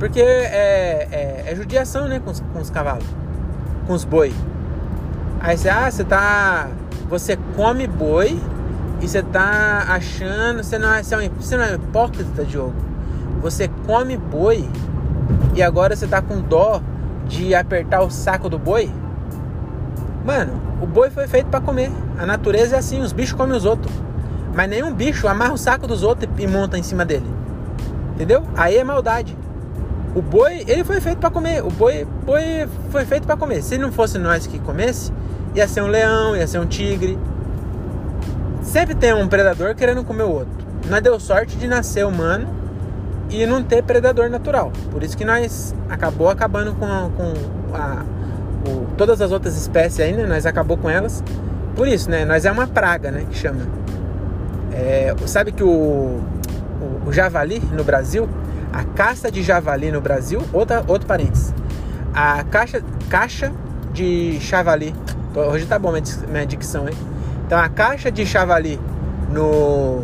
Porque 0.01 0.21
é, 0.21 1.07
é, 1.13 1.45
é 1.47 1.55
judiação, 1.55 2.09
né, 2.09 2.19
com 2.19 2.33
os, 2.33 2.41
com 2.41 2.59
os 2.59 2.71
cavalos, 2.71 3.07
com 3.87 3.93
os 3.93 4.05
boi. 4.05 4.35
Aí 5.39 5.57
você, 5.57 5.69
ah, 5.69 5.89
você 5.89 6.03
tá. 6.03 6.69
Você 7.09 7.39
come 7.55 7.87
boi 7.87 8.37
e 9.01 9.09
você 9.09 9.23
tá 9.23 9.85
achando. 9.89 10.65
Você 10.65 10.77
não 10.77 10.93
é, 10.93 11.05
você 11.05 11.15
é 11.15 11.19
um, 11.19 11.29
você 11.41 11.57
não 11.57 11.65
é 11.65 11.75
hipócrita, 11.75 12.45
Diogo 12.45 12.90
você 13.41 13.69
come 13.87 14.17
boi 14.17 14.69
e 15.55 15.63
agora 15.63 15.97
você 15.97 16.07
tá 16.07 16.21
com 16.21 16.41
dó 16.41 16.83
de 17.27 17.55
apertar 17.55 18.03
o 18.03 18.11
saco 18.11 18.49
do 18.49 18.59
boi? 18.59 18.91
Mano, 20.25 20.53
o 20.83 20.87
boi 20.87 21.11
foi 21.11 21.27
feito 21.27 21.47
para 21.47 21.61
comer. 21.61 21.91
A 22.19 22.27
natureza 22.27 22.77
é 22.77 22.79
assim, 22.79 23.01
os 23.01 23.13
bichos 23.13 23.33
comem 23.33 23.57
os 23.57 23.65
outros. 23.65 23.93
Mas 24.55 24.69
nenhum 24.69 24.93
bicho 24.93 25.27
amarra 25.27 25.55
o 25.55 25.59
saco 25.59 25.87
dos 25.87 26.03
outros 26.03 26.31
e 26.39 26.47
monta 26.47 26.77
em 26.77 26.83
cima 26.83 27.05
dele. 27.05 27.27
Entendeu? 28.15 28.43
Aí 28.57 28.77
é 28.77 28.85
maldade. 28.85 29.37
O 30.15 30.21
boi, 30.21 30.65
ele 30.67 30.85
foi 30.85 31.01
feito 31.01 31.19
para 31.19 31.31
comer. 31.31 31.65
O 31.65 31.71
boi, 31.71 32.07
boi 32.27 32.69
foi 32.91 33.05
feito 33.05 33.27
para 33.27 33.37
comer. 33.37 33.63
Se 33.63 33.79
não 33.79 33.91
fosse 33.91 34.19
nós 34.19 34.47
que 34.47 34.59
comesse, 34.59 35.13
ia 35.55 35.67
ser 35.67 35.83
um 35.83 35.87
leão, 35.87 36.37
ia 36.37 36.47
ser 36.47 36.59
um 36.59 36.67
tigre. 36.67 37.19
Sempre 38.63 38.95
tem 38.95 39.15
um 39.15 39.27
predador 39.29 39.75
querendo 39.75 40.05
comer 40.05 40.25
o 40.25 40.31
outro. 40.31 40.53
Nós 40.89 41.01
deu 41.01 41.19
sorte 41.19 41.57
de 41.57 41.67
nascer 41.67 42.05
humano 42.05 42.60
e 43.31 43.47
não 43.47 43.63
ter 43.63 43.83
predador 43.83 44.29
natural. 44.29 44.73
Por 44.91 45.03
isso 45.03 45.17
que 45.17 45.25
nós 45.25 45.75
acabou 45.89 46.29
acabando 46.29 46.75
com, 46.75 46.85
a, 46.85 47.09
com 47.17 47.77
a, 47.77 48.05
o, 48.69 48.87
todas 48.97 49.21
as 49.21 49.31
outras 49.31 49.57
espécies 49.57 50.01
aí, 50.01 50.13
né? 50.13 50.27
Nós 50.27 50.47
acabou 50.47 50.77
com 50.77 50.91
elas. 50.91 51.23
Por 51.77 51.87
isso, 51.87 52.11
né? 52.11 52.25
Nós 52.25 52.45
é 52.45 52.51
uma 52.51 52.67
praga, 52.67 53.11
né? 53.11 53.25
Que 53.31 53.37
chama. 53.37 53.67
É, 54.73 55.15
sabe 55.27 55.53
que 55.53 55.63
o, 55.63 55.69
o, 55.69 57.03
o, 57.07 57.13
javali 57.13 57.61
no 57.73 57.85
Brasil, 57.85 58.29
a 58.73 58.85
caça 58.85 59.31
de 59.31 59.43
javali 59.43 59.91
no 59.91 60.01
Brasil, 60.01 60.43
outra, 60.53 60.85
outro 60.87 61.07
parênteses. 61.07 61.55
A 62.13 62.43
caixa, 62.45 62.83
caixa 63.09 63.53
de 63.93 64.39
chavali. 64.41 64.95
Hoje 65.35 65.67
tá 65.67 65.79
bom 65.79 65.93
minha 66.29 66.47
dicção, 66.47 66.89
hein? 66.89 66.97
Então 67.47 67.59
a 67.59 67.69
caixa 67.69 68.11
de 68.11 68.27
chavali 68.27 68.81
no, 69.33 70.03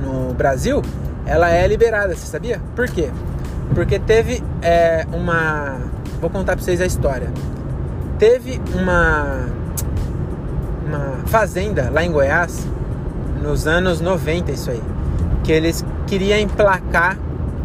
no 0.00 0.34
Brasil, 0.34 0.82
ela 1.26 1.50
é 1.50 1.66
liberada, 1.66 2.14
você 2.14 2.26
sabia? 2.26 2.60
Por 2.74 2.88
quê? 2.88 3.10
Porque 3.74 3.98
teve 3.98 4.42
é, 4.62 5.06
uma. 5.12 5.78
Vou 6.20 6.28
contar 6.28 6.56
pra 6.56 6.64
vocês 6.64 6.80
a 6.80 6.86
história. 6.86 7.30
Teve 8.18 8.60
uma, 8.74 9.46
uma 10.86 11.26
fazenda 11.26 11.88
lá 11.90 12.04
em 12.04 12.12
Goiás, 12.12 12.66
nos 13.42 13.66
anos 13.66 14.00
90, 14.00 14.52
isso 14.52 14.70
aí, 14.70 14.82
que 15.42 15.52
eles 15.52 15.84
queriam 16.06 16.38
emplacar 16.38 17.16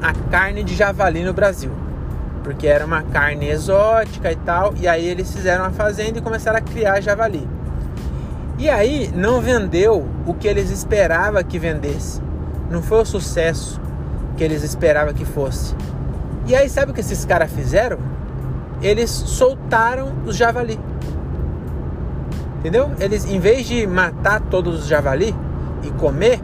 a 0.02 0.14
carne 0.30 0.64
de 0.64 0.76
javali 0.76 1.24
no 1.24 1.34
Brasil. 1.34 1.72
Porque 2.44 2.68
era 2.68 2.86
uma 2.86 3.02
carne 3.02 3.50
exótica 3.50 4.32
e 4.32 4.36
tal, 4.36 4.74
e 4.78 4.88
aí 4.88 5.06
eles 5.06 5.34
fizeram 5.34 5.66
a 5.66 5.72
fazenda 5.72 6.20
e 6.20 6.22
começaram 6.22 6.60
a 6.60 6.62
criar 6.62 7.02
javali. 7.02 7.48
E 8.58 8.70
aí 8.70 9.12
não 9.14 9.42
vendeu 9.42 10.08
o 10.26 10.34
que 10.34 10.48
eles 10.48 10.70
esperavam 10.70 11.44
que 11.44 11.60
vendesse. 11.60 12.22
Não 12.70 12.82
foi 12.82 13.02
o 13.02 13.06
sucesso 13.06 13.80
que 14.36 14.44
eles 14.44 14.64
esperavam 14.64 15.14
que 15.14 15.26
fosse. 15.26 15.76
E 16.48 16.56
aí 16.56 16.70
sabe 16.70 16.92
o 16.92 16.94
que 16.94 17.00
esses 17.00 17.26
caras 17.26 17.52
fizeram? 17.52 17.98
Eles 18.82 19.10
soltaram 19.10 20.12
os 20.26 20.36
javali. 20.36 20.80
Entendeu? 22.60 22.92
Eles, 23.00 23.26
em 23.26 23.40
vez 23.40 23.66
de 23.68 23.86
matar 23.88 24.42
todos 24.42 24.82
os 24.82 24.88
javali 24.88 25.36
e 25.84 25.92
comer, 25.92 26.40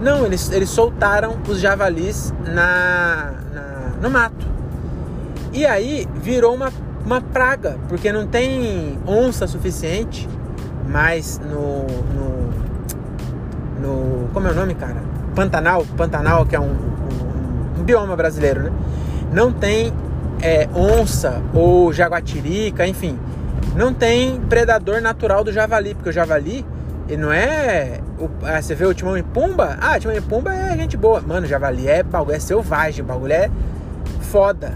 não, 0.00 0.24
eles, 0.26 0.50
eles 0.50 0.70
soltaram 0.70 1.36
os 1.48 1.60
javalis 1.60 2.32
na, 2.44 3.32
na, 3.52 3.92
no 4.00 4.10
mato. 4.10 4.46
E 5.52 5.64
aí 5.64 6.06
virou 6.16 6.54
uma, 6.54 6.72
uma 7.04 7.20
praga, 7.20 7.78
porque 7.88 8.12
não 8.12 8.26
tem 8.26 8.98
onça 9.06 9.46
suficiente 9.46 10.28
mais 10.88 11.38
no, 11.38 11.86
no, 12.14 12.50
no. 13.80 14.28
Como 14.32 14.46
é 14.48 14.50
o 14.50 14.54
nome, 14.54 14.74
cara? 14.74 15.15
Pantanal. 15.36 15.84
Pantanal, 15.96 16.46
que 16.46 16.56
é 16.56 16.60
um, 16.60 16.64
um, 16.64 17.80
um 17.80 17.84
bioma 17.84 18.16
brasileiro, 18.16 18.62
né? 18.64 18.72
Não 19.30 19.52
tem 19.52 19.92
é, 20.40 20.66
onça 20.74 21.42
ou 21.54 21.92
jaguatirica, 21.92 22.86
enfim. 22.86 23.18
Não 23.76 23.92
tem 23.92 24.40
predador 24.40 25.02
natural 25.02 25.44
do 25.44 25.52
javali, 25.52 25.94
porque 25.94 26.08
o 26.08 26.12
javali 26.12 26.64
ele 27.06 27.20
não 27.20 27.30
é. 27.30 28.00
O, 28.18 28.30
ah, 28.44 28.60
você 28.60 28.74
vê 28.74 28.86
o 28.86 28.94
Timão 28.94 29.16
e 29.18 29.22
Pumba? 29.22 29.76
Ah, 29.78 30.00
Timão 30.00 30.16
e 30.16 30.20
Pumba 30.22 30.54
é 30.54 30.74
gente 30.74 30.96
boa. 30.96 31.20
Mano, 31.20 31.46
javali 31.46 31.86
é 31.86 32.02
bagulho, 32.02 32.34
é 32.34 32.38
selvagem, 32.38 33.04
bagulho 33.04 33.34
é 33.34 33.50
foda. 34.22 34.72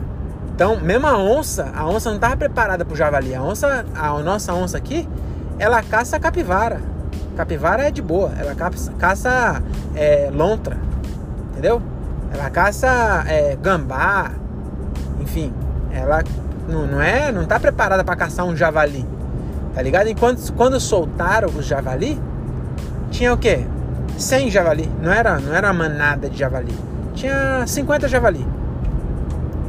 Então, 0.55 0.79
mesmo 0.79 1.07
a 1.07 1.17
onça, 1.17 1.73
a 1.75 1.89
onça 1.89 2.11
não 2.11 2.17
estava 2.17 2.37
preparada 2.37 2.85
pro 2.85 2.95
javali. 2.95 3.35
A 3.35 3.43
onça, 3.43 3.87
a 3.95 4.19
nossa 4.19 4.53
onça 4.53 4.77
aqui, 4.77 5.09
ela 5.59 5.83
caça 5.83 6.21
capivara. 6.21 6.90
Capivara 7.41 7.89
é 7.89 7.91
de 7.91 8.03
boa, 8.03 8.33
ela 8.39 8.55
caça, 8.55 8.93
caça 8.99 9.63
é, 9.97 10.29
lontra, 10.31 10.77
entendeu? 11.53 11.81
Ela 12.31 12.51
caça 12.51 13.25
é, 13.27 13.57
gambá, 13.57 14.31
enfim, 15.23 15.51
ela 15.91 16.23
não, 16.69 16.87
não 16.87 17.01
é, 17.01 17.33
não 17.33 17.47
tá 17.47 17.59
preparada 17.59 18.05
para 18.05 18.15
caçar 18.15 18.45
um 18.45 18.55
javali. 18.55 19.07
Tá 19.75 19.81
ligado? 19.81 20.09
Enquanto 20.09 20.53
quando 20.53 20.79
soltaram 20.79 21.49
os 21.49 21.65
javali, 21.65 22.21
tinha 23.11 23.33
o 23.33 23.39
quê? 23.39 23.65
100 24.19 24.51
javali. 24.51 24.93
Não 25.01 25.11
era, 25.11 25.41
não 25.41 25.55
era 25.55 25.69
uma 25.69 25.89
manada 25.89 26.29
de 26.29 26.39
javali. 26.39 26.77
Tinha 27.15 27.67
50 27.67 28.07
javali. 28.07 28.47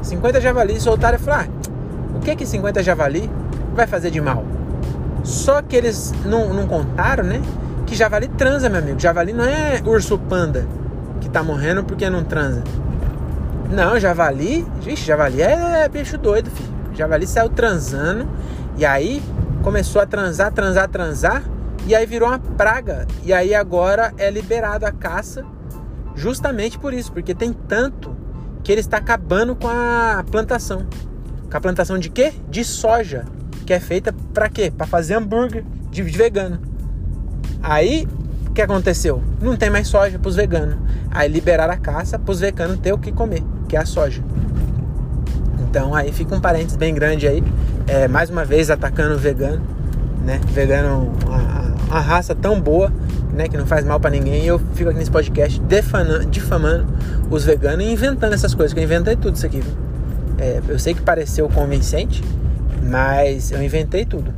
50 0.02 0.42
javali 0.42 0.78
soltaram 0.78 1.18
e 1.18 1.22
falaram: 1.22 1.50
ah, 1.50 2.18
o 2.18 2.20
que 2.20 2.36
que 2.36 2.46
50 2.46 2.84
javali 2.84 3.32
vai 3.74 3.88
fazer 3.88 4.12
de 4.12 4.20
mal? 4.20 4.44
Só 5.24 5.62
que 5.62 5.76
eles 5.76 6.14
não, 6.26 6.54
não 6.54 6.68
contaram, 6.68 7.24
né? 7.24 7.42
Que 7.86 7.96
javali 7.96 8.28
transa, 8.28 8.70
meu 8.70 8.80
amigo. 8.80 9.00
Javali 9.00 9.34
não 9.34 9.44
é 9.44 9.82
urso 9.86 10.18
panda 10.18 10.68
que 11.20 11.30
tá 11.30 11.44
morrendo 11.44 11.84
porque 11.84 12.10
não 12.10 12.24
transa. 12.24 12.64
Não, 13.70 14.00
javali, 14.00 14.66
gente, 14.82 15.02
javali 15.02 15.42
é 15.42 15.88
bicho 15.88 16.18
doido, 16.18 16.50
filho. 16.50 16.72
Javali 16.94 17.26
saiu 17.26 17.50
transando 17.50 18.28
e 18.78 18.86
aí 18.86 19.22
começou 19.62 20.02
a 20.02 20.06
transar, 20.06 20.52
transar, 20.52 20.90
transar, 20.90 21.44
e 21.86 21.96
aí 21.96 22.06
virou 22.06 22.28
uma 22.28 22.40
praga. 22.40 23.08
E 23.24 23.32
aí 23.32 23.56
agora 23.56 24.14
é 24.18 24.30
liberado 24.30 24.86
a 24.86 24.92
caça 24.92 25.46
justamente 26.16 26.78
por 26.78 26.94
isso, 26.94 27.12
porque 27.12 27.34
tem 27.34 27.54
tanto 27.54 28.16
que 28.64 28.72
ele 28.72 28.82
está 28.82 28.98
acabando 28.98 29.56
com 29.56 29.68
a 29.68 30.24
plantação. 30.30 30.86
Com 31.50 31.58
a 31.58 31.62
plantação 31.62 31.98
de 31.98 32.10
quê? 32.10 32.34
De 32.50 32.64
soja, 32.64 33.26
que 33.72 33.76
é 33.76 33.80
feita 33.80 34.14
para 34.34 34.50
quê? 34.50 34.70
Para 34.70 34.86
fazer 34.86 35.14
hambúrguer 35.14 35.64
de 35.90 36.04
vegano. 36.04 36.60
Aí 37.64 38.06
o 38.46 38.52
que 38.52 38.62
aconteceu? 38.62 39.24
Não 39.42 39.56
tem 39.56 39.70
mais 39.70 39.88
soja 39.88 40.20
para 40.20 40.28
os 40.28 40.36
veganos. 40.36 40.76
Aí 41.10 41.30
liberaram 41.30 41.74
a 41.74 41.78
caça 41.78 42.20
para 42.20 42.30
os 42.34 42.42
veganos 42.42 42.80
ter 42.80 42.92
o 42.92 42.98
que 42.98 43.14
comer, 43.14 43.42
que 43.70 43.78
é 43.78 43.80
a 43.80 43.86
soja. 43.86 44.22
Então 45.62 45.96
aí 45.96 46.12
fica 46.12 46.36
um 46.36 46.42
parênteses 46.42 46.76
bem 46.76 46.94
grande 46.94 47.26
aí, 47.26 47.42
é, 47.88 48.10
mais 48.10 48.30
uma 48.30 48.44
vez 48.44 48.70
atacando 48.70 49.16
o 49.16 49.18
vegano, 49.18 49.62
né? 50.26 50.42
Vegano, 50.48 51.10
uma, 51.26 51.76
uma 51.88 52.00
raça 52.02 52.36
tão 52.36 52.60
boa, 52.60 52.92
né? 53.32 53.48
Que 53.48 53.56
não 53.56 53.66
faz 53.66 53.86
mal 53.86 54.02
para 54.02 54.10
ninguém. 54.10 54.44
E 54.44 54.48
eu 54.48 54.60
fico 54.74 54.90
aqui 54.90 55.00
nesse 55.00 55.12
podcast 55.12 55.62
defamando, 55.62 56.26
difamando 56.26 56.88
os 57.30 57.46
veganos 57.46 57.86
e 57.86 57.90
inventando 57.90 58.34
essas 58.34 58.54
coisas, 58.54 58.74
que 58.74 58.82
eu 58.82 58.84
inventei 58.84 59.16
tudo 59.16 59.38
isso 59.38 59.46
aqui. 59.46 59.64
É, 60.38 60.60
eu 60.68 60.78
sei 60.78 60.94
que 60.94 61.02
pareceu 61.02 61.48
convincente, 61.48 62.22
mas 62.92 63.52
eu 63.52 63.64
inventei 63.64 64.06
tudo. 64.06 64.34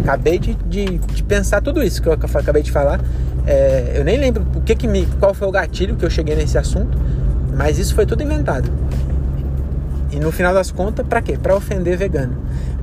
Acabei 0.00 0.38
de, 0.38 0.54
de, 0.54 0.98
de 0.98 1.22
pensar 1.22 1.62
tudo 1.62 1.82
isso 1.82 2.02
que 2.02 2.08
eu 2.08 2.12
acabei 2.12 2.62
de 2.62 2.72
falar. 2.72 3.00
É, 3.46 3.92
eu 3.94 4.04
nem 4.04 4.18
lembro 4.18 4.44
o 4.56 4.60
que, 4.60 4.74
que 4.74 4.88
me, 4.88 5.06
qual 5.20 5.32
foi 5.32 5.46
o 5.46 5.52
gatilho 5.52 5.94
que 5.94 6.04
eu 6.04 6.10
cheguei 6.10 6.34
nesse 6.34 6.58
assunto, 6.58 6.98
mas 7.54 7.78
isso 7.78 7.94
foi 7.94 8.04
tudo 8.04 8.24
inventado. 8.24 8.68
E 10.10 10.18
no 10.18 10.32
final 10.32 10.52
das 10.52 10.72
contas, 10.72 11.06
para 11.06 11.22
quê? 11.22 11.38
Para 11.40 11.54
ofender 11.54 11.96
vegano. 11.96 12.36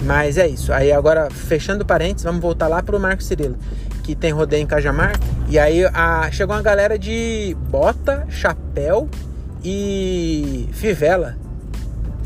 Mas 0.06 0.38
é 0.38 0.48
isso. 0.48 0.72
Aí 0.72 0.92
agora, 0.92 1.30
fechando 1.30 1.86
parênteses, 1.86 2.24
vamos 2.24 2.42
voltar 2.42 2.68
lá 2.68 2.82
pro 2.82 3.00
Marco 3.00 3.22
Cirilo, 3.22 3.58
que 4.04 4.16
tem 4.16 4.32
rodeio 4.32 4.64
em 4.64 4.66
Cajamar. 4.66 5.14
E 5.50 5.60
aí 5.60 5.86
a, 5.86 6.30
chegou 6.32 6.56
uma 6.56 6.62
galera 6.62 6.98
de 6.98 7.56
bota, 7.70 8.26
chapéu 8.30 9.10
e 9.64 10.70
fivela. 10.72 11.43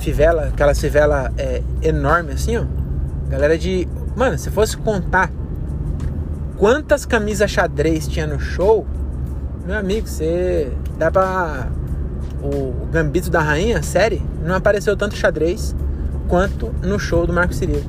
Fivela, 0.08 0.46
aquela 0.46 0.74
fivela 0.74 1.34
é, 1.38 1.62
enorme 1.82 2.32
assim, 2.32 2.56
ó. 2.56 2.64
Galera 3.28 3.58
de. 3.58 3.86
Mano, 4.16 4.38
se 4.38 4.50
fosse 4.50 4.78
contar 4.78 5.30
quantas 6.56 7.06
camisas 7.06 7.52
xadrez 7.52 8.08
tinha 8.08 8.26
no 8.26 8.40
show, 8.40 8.88
meu 9.66 9.76
amigo, 9.76 10.08
você 10.08 10.72
dá 10.98 11.12
pra 11.12 11.68
o 12.42 12.88
Gambito 12.90 13.30
da 13.30 13.42
Rainha, 13.42 13.84
série, 13.84 14.26
não 14.46 14.56
apareceu 14.56 14.96
tanto 14.96 15.14
xadrez 15.14 15.76
quanto 16.30 16.74
no 16.82 16.98
show 16.98 17.28
do 17.28 17.34
Marco 17.34 17.54
Cirilo. 17.54 17.84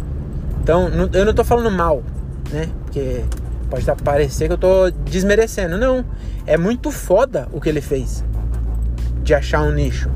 Então, 0.61 0.89
eu 1.13 1.25
não 1.25 1.33
tô 1.33 1.45
falando 1.45 1.71
mal, 1.71 2.03
né? 2.51 2.69
Porque 2.85 3.23
pode 3.71 3.87
parecer 4.03 4.49
que 4.49 4.55
eu 4.55 4.59
tô 4.59 4.91
desmerecendo. 4.91 5.79
Não, 5.79 6.05
é 6.45 6.57
muito 6.57 6.91
foda 6.91 7.47
o 7.53 7.61
que 7.61 7.69
ele 7.69 7.81
fez 7.81 8.25
de 9.23 9.35
achar 9.35 9.63
um 9.63 9.71
nicho. 9.71 10.11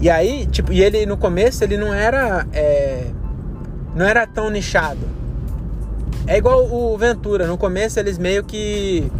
E 0.00 0.08
aí, 0.08 0.46
tipo, 0.46 0.72
e 0.72 0.82
ele 0.82 1.04
no 1.04 1.16
começo 1.16 1.62
ele 1.62 1.76
não 1.76 1.92
era 1.92 2.46
é, 2.52 3.06
não 3.94 4.06
era 4.06 4.26
tão 4.26 4.50
nichado. 4.50 5.06
É 6.26 6.38
igual 6.38 6.72
o 6.72 6.96
Ventura, 6.96 7.46
no 7.46 7.58
começo 7.58 7.98
eles 7.98 8.16
meio 8.16 8.44
que 8.44 9.10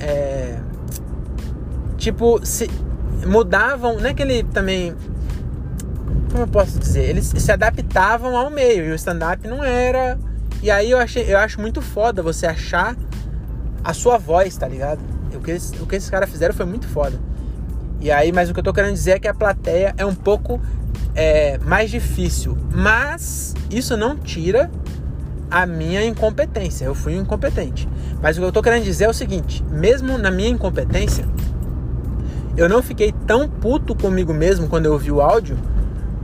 é, 0.00 0.58
tipo, 1.96 2.44
se, 2.44 2.68
mudavam, 3.26 3.98
não 3.98 4.06
é 4.06 4.14
que 4.14 4.22
ele 4.22 4.42
também. 4.44 4.94
Como 6.30 6.42
eu 6.42 6.48
posso 6.48 6.78
dizer? 6.78 7.08
Eles 7.08 7.26
se 7.26 7.52
adaptavam 7.52 8.36
ao 8.36 8.50
meio 8.50 8.86
e 8.86 8.90
o 8.90 8.94
stand-up 8.94 9.46
não 9.46 9.64
era. 9.64 10.18
E 10.62 10.70
aí 10.70 10.90
eu, 10.90 10.98
achei, 10.98 11.32
eu 11.32 11.38
acho 11.38 11.60
muito 11.60 11.80
foda 11.80 12.22
você 12.22 12.46
achar 12.46 12.96
a 13.82 13.92
sua 13.92 14.18
voz, 14.18 14.56
tá 14.56 14.66
ligado? 14.66 15.00
O 15.34 15.40
que, 15.40 15.52
o 15.80 15.86
que 15.86 15.96
esses 15.96 16.10
caras 16.10 16.30
fizeram 16.30 16.54
foi 16.54 16.66
muito 16.66 16.88
foda. 16.88 17.18
E 18.04 18.10
aí, 18.10 18.32
mas 18.32 18.50
o 18.50 18.52
que 18.52 18.60
eu 18.60 18.64
tô 18.64 18.74
querendo 18.74 18.92
dizer 18.92 19.12
é 19.12 19.18
que 19.18 19.26
a 19.26 19.32
plateia 19.32 19.94
é 19.96 20.04
um 20.04 20.14
pouco 20.14 20.60
é, 21.14 21.56
mais 21.64 21.90
difícil. 21.90 22.54
Mas 22.70 23.54
isso 23.70 23.96
não 23.96 24.14
tira 24.14 24.70
a 25.50 25.64
minha 25.64 26.04
incompetência. 26.04 26.84
Eu 26.84 26.94
fui 26.94 27.16
incompetente. 27.16 27.88
Mas 28.20 28.36
o 28.36 28.40
que 28.40 28.46
eu 28.46 28.52
tô 28.52 28.62
querendo 28.62 28.84
dizer 28.84 29.04
é 29.04 29.08
o 29.08 29.14
seguinte: 29.14 29.64
mesmo 29.70 30.18
na 30.18 30.30
minha 30.30 30.50
incompetência, 30.50 31.26
eu 32.58 32.68
não 32.68 32.82
fiquei 32.82 33.10
tão 33.26 33.48
puto 33.48 33.94
comigo 33.94 34.34
mesmo 34.34 34.68
quando 34.68 34.84
eu 34.84 34.92
ouvi 34.92 35.10
o 35.10 35.22
áudio, 35.22 35.56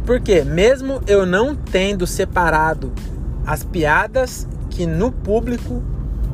porque 0.04 0.44
mesmo 0.44 1.00
eu 1.06 1.25
não 1.25 1.56
tendo 1.56 2.06
separado 2.06 2.92
as 3.46 3.64
piadas 3.64 4.46
que 4.68 4.84
no 4.84 5.10
público 5.10 5.82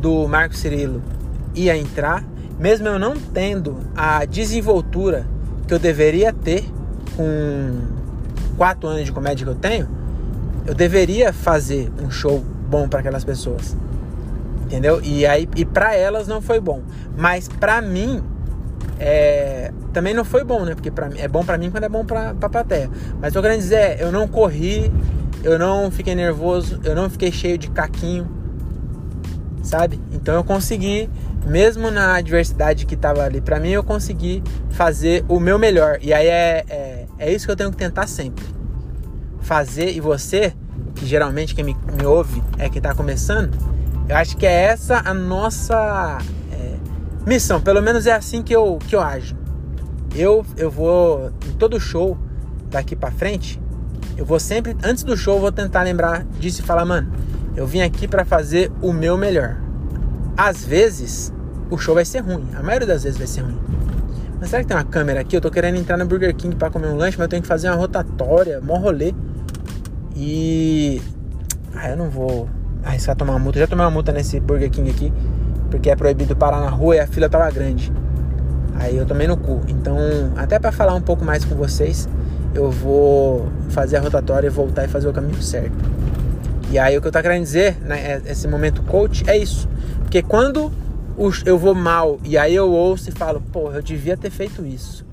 do 0.01 0.27
Marco 0.27 0.57
Cirilo 0.57 1.01
ia 1.55 1.77
entrar, 1.77 2.25
mesmo 2.59 2.89
eu 2.89 2.99
não 2.99 3.15
tendo 3.15 3.79
a 3.97 4.25
desenvoltura 4.25 5.36
que 5.67 5.75
eu 5.75 5.79
deveria 5.79 6.33
ter 6.33 6.65
com 7.17 7.81
quatro 8.57 8.89
anos 8.89 9.05
de 9.05 9.13
comédia 9.13 9.45
que 9.45 9.51
eu 9.51 9.57
tenho, 9.57 9.89
eu 10.67 10.75
deveria 10.75 11.33
fazer 11.33 11.91
um 12.03 12.11
show 12.11 12.45
bom 12.69 12.89
para 12.89 13.01
aquelas 13.01 13.25
pessoas. 13.25 13.77
Entendeu? 14.65 15.01
E 15.03 15.25
aí 15.25 15.49
e 15.57 15.65
para 15.65 15.95
elas 15.95 16.27
não 16.27 16.41
foi 16.43 16.59
bom, 16.61 16.83
mas 17.17 17.49
para 17.49 17.81
mim 17.81 18.23
é, 18.99 19.73
também 19.93 20.13
não 20.13 20.25
foi 20.25 20.43
bom, 20.43 20.65
né? 20.65 20.75
Porque 20.75 20.91
pra, 20.91 21.09
é 21.17 21.29
bom 21.29 21.45
para 21.45 21.57
mim 21.57 21.71
quando 21.71 21.85
é 21.85 21.89
bom 21.89 22.05
pra, 22.05 22.35
pra 22.35 22.49
plateia. 22.49 22.91
Mas 23.21 23.35
eu 23.35 23.43
querendo 23.43 23.61
dizer 23.61 23.77
é, 23.77 23.97
eu 24.01 24.11
não 24.11 24.27
corri, 24.27 24.93
eu 25.45 25.59
não 25.59 25.91
fiquei 25.91 26.15
nervoso, 26.15 26.81
eu 26.83 26.97
não 26.97 27.09
fiquei 27.09 27.31
cheio 27.31 27.57
de 27.57 27.71
caquinho, 27.71 28.29
sabe? 29.67 30.01
Então 30.13 30.35
eu 30.35 30.45
consegui, 30.45 31.11
mesmo 31.45 31.91
na 31.91 32.17
adversidade 32.17 32.87
que 32.87 32.97
tava 32.97 33.23
ali 33.23 33.41
para 33.41 33.59
mim, 33.59 33.71
eu 33.71 33.83
consegui 33.83 34.43
fazer 34.71 35.25
o 35.29 35.41
meu 35.41 35.59
melhor. 35.59 35.99
E 36.01 36.13
aí 36.13 36.27
é, 36.27 36.65
é, 36.69 37.07
é, 37.19 37.33
isso 37.33 37.47
que 37.47 37.53
eu 37.53 37.57
tenho 37.57 37.71
que 37.71 37.77
tentar 37.77 38.07
sempre. 38.07 38.45
Fazer, 39.41 39.91
e 39.91 40.01
você, 40.01 40.53
que 40.95 41.05
geralmente 41.07 41.55
quem 41.55 41.65
me, 41.65 41.77
me 41.99 42.07
ouve 42.07 42.43
é 42.59 42.69
quem 42.69 42.81
tá 42.81 42.95
começando, 42.95 43.57
eu 44.09 44.17
acho 44.17 44.37
que 44.37 44.47
é 44.47 44.53
essa 44.53 45.03
a 45.05 45.13
nossa 45.13 46.19
Missão, 47.27 47.61
pelo 47.61 47.83
menos 47.83 48.07
é 48.07 48.13
assim 48.13 48.41
que 48.41 48.55
eu, 48.55 48.79
que 48.87 48.95
eu 48.95 49.01
ajo. 49.01 49.37
Eu, 50.15 50.47
eu 50.57 50.71
vou, 50.71 51.33
em 51.45 51.53
todo 51.55 51.79
show 51.81 52.17
daqui 52.71 52.95
para 52.95 53.11
frente, 53.11 53.61
eu 54.17 54.25
vou 54.25 54.39
sempre, 54.39 54.77
antes 54.85 55.03
do 55.03 55.17
show, 55.17 55.35
eu 55.35 55.41
vou 55.41 55.51
tentar 55.51 55.83
lembrar 55.83 56.25
disso 56.39 56.61
e 56.61 56.65
falar, 56.65 56.85
mano, 56.85 57.13
eu 57.57 57.67
vim 57.67 57.81
aqui 57.81 58.07
para 58.07 58.25
fazer 58.25 58.71
o 58.83 58.93
meu 58.93 59.17
melhor. 59.17 59.57
Às 60.37 60.65
vezes, 60.65 61.33
o 61.71 61.79
show 61.79 61.95
vai 61.95 62.05
ser 62.05 62.21
ruim, 62.21 62.47
a 62.55 62.63
maioria 62.63 62.87
das 62.87 63.03
vezes 63.03 63.19
vai 63.19 63.27
ser 63.27 63.41
ruim. 63.41 63.59
Mas 64.39 64.51
será 64.51 64.63
que 64.63 64.69
tem 64.69 64.77
uma 64.77 64.85
câmera 64.85 65.21
aqui? 65.21 65.37
Eu 65.37 65.41
tô 65.41 65.51
querendo 65.51 65.77
entrar 65.77 65.97
no 65.97 66.05
Burger 66.05 66.35
King 66.35 66.55
para 66.55 66.71
comer 66.71 66.89
um 66.89 66.97
lanche, 66.97 67.17
mas 67.17 67.25
eu 67.25 67.29
tenho 67.29 67.43
que 67.43 67.49
fazer 67.49 67.69
uma 67.69 67.77
rotatória, 67.77 68.61
mó 68.61 68.77
rolê. 68.77 69.15
E. 70.15 71.01
Ah, 71.75 71.89
eu 71.91 71.97
não 71.97 72.11
vou 72.11 72.49
arriscar 72.85 73.17
tomar 73.17 73.33
uma 73.33 73.39
multa. 73.39 73.59
Eu 73.59 73.63
já 73.63 73.67
tomei 73.67 73.85
uma 73.85 73.91
multa 73.91 74.13
nesse 74.13 74.39
Burger 74.39 74.71
King 74.71 74.91
aqui 74.91 75.13
porque 75.71 75.91
é 75.91 75.97
proibido 75.97 76.37
parar 76.37 76.61
na 76.61 76.71
rua 76.71 76.97
e 76.97 77.01
a 77.01 77.07
fila 77.07 77.29
tava 77.29 77.51
grande. 77.51 77.93
Aí 78.79 78.97
eu 78.97 79.07
tomei 79.07 79.27
no 79.27 79.37
cu. 79.37 79.61
Então, 79.69 79.97
até 80.37 80.59
para 80.59 80.71
falar 80.71 80.95
um 80.95 81.01
pouco 81.01 81.25
mais 81.25 81.45
com 81.45 81.55
vocês, 81.55 82.09
eu 82.55 82.71
vou 82.71 83.49
fazer 83.71 83.97
a 83.97 84.01
rotatória 84.01 84.47
e 84.47 84.51
voltar 84.51 84.85
e 84.85 84.89
fazer 84.89 85.09
o 85.09 85.13
caminho 85.13 85.41
certo. 85.43 85.96
E 86.71 86.79
aí 86.79 86.97
o 86.97 87.01
que 87.01 87.09
eu 87.09 87.13
tô 87.13 87.21
querendo 87.23 87.43
dizer, 87.43 87.77
né, 87.81 88.21
é, 88.27 88.33
esse 88.33 88.49
momento 88.49 88.83
coach, 88.83 89.25
é 89.29 89.37
isso. 89.37 89.69
Porque 90.01 90.23
quando 90.23 90.73
eu 91.45 91.59
vou 91.59 91.75
mal 91.75 92.19
e 92.25 92.37
aí 92.37 92.55
eu 92.55 92.71
ouço 92.71 93.09
e 93.09 93.13
falo, 93.13 93.41
porra, 93.41 93.77
eu 93.77 93.83
devia 93.83 94.17
ter 94.17 94.31
feito 94.31 94.65
isso. 94.67 95.07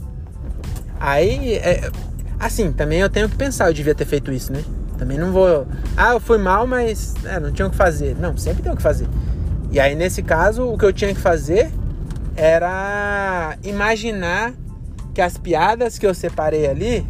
Aí, 1.00 1.56
é, 1.56 1.92
assim, 2.40 2.72
também 2.72 3.00
eu 3.00 3.10
tenho 3.10 3.28
que 3.30 3.36
pensar, 3.36 3.68
eu 3.68 3.74
devia 3.74 3.94
ter 3.94 4.06
feito 4.06 4.32
isso, 4.32 4.52
né? 4.52 4.64
Também 4.98 5.18
não 5.18 5.32
vou. 5.32 5.68
Ah, 5.98 6.14
eu 6.14 6.20
fui 6.20 6.38
mal, 6.38 6.66
mas 6.66 7.14
é, 7.26 7.40
não 7.40 7.52
tinha 7.52 7.68
o 7.68 7.72
que 7.72 7.76
fazer. 7.76 8.16
Não, 8.16 8.38
sempre 8.38 8.64
tem 8.64 8.72
o 8.72 8.76
que 8.76 8.82
fazer. 8.82 9.08
E 9.72 9.80
aí, 9.80 9.96
nesse 9.96 10.22
caso, 10.22 10.66
o 10.66 10.78
que 10.78 10.86
eu 10.86 10.94
tinha 10.94 11.14
que 11.14 11.20
fazer 11.20 11.72
era 12.36 13.58
imaginar 13.64 14.54
que 15.14 15.22
as 15.22 15.38
piadas 15.38 15.98
que 15.98 16.08
eu 16.08 16.14
separei 16.14 16.68
ali 16.68 17.06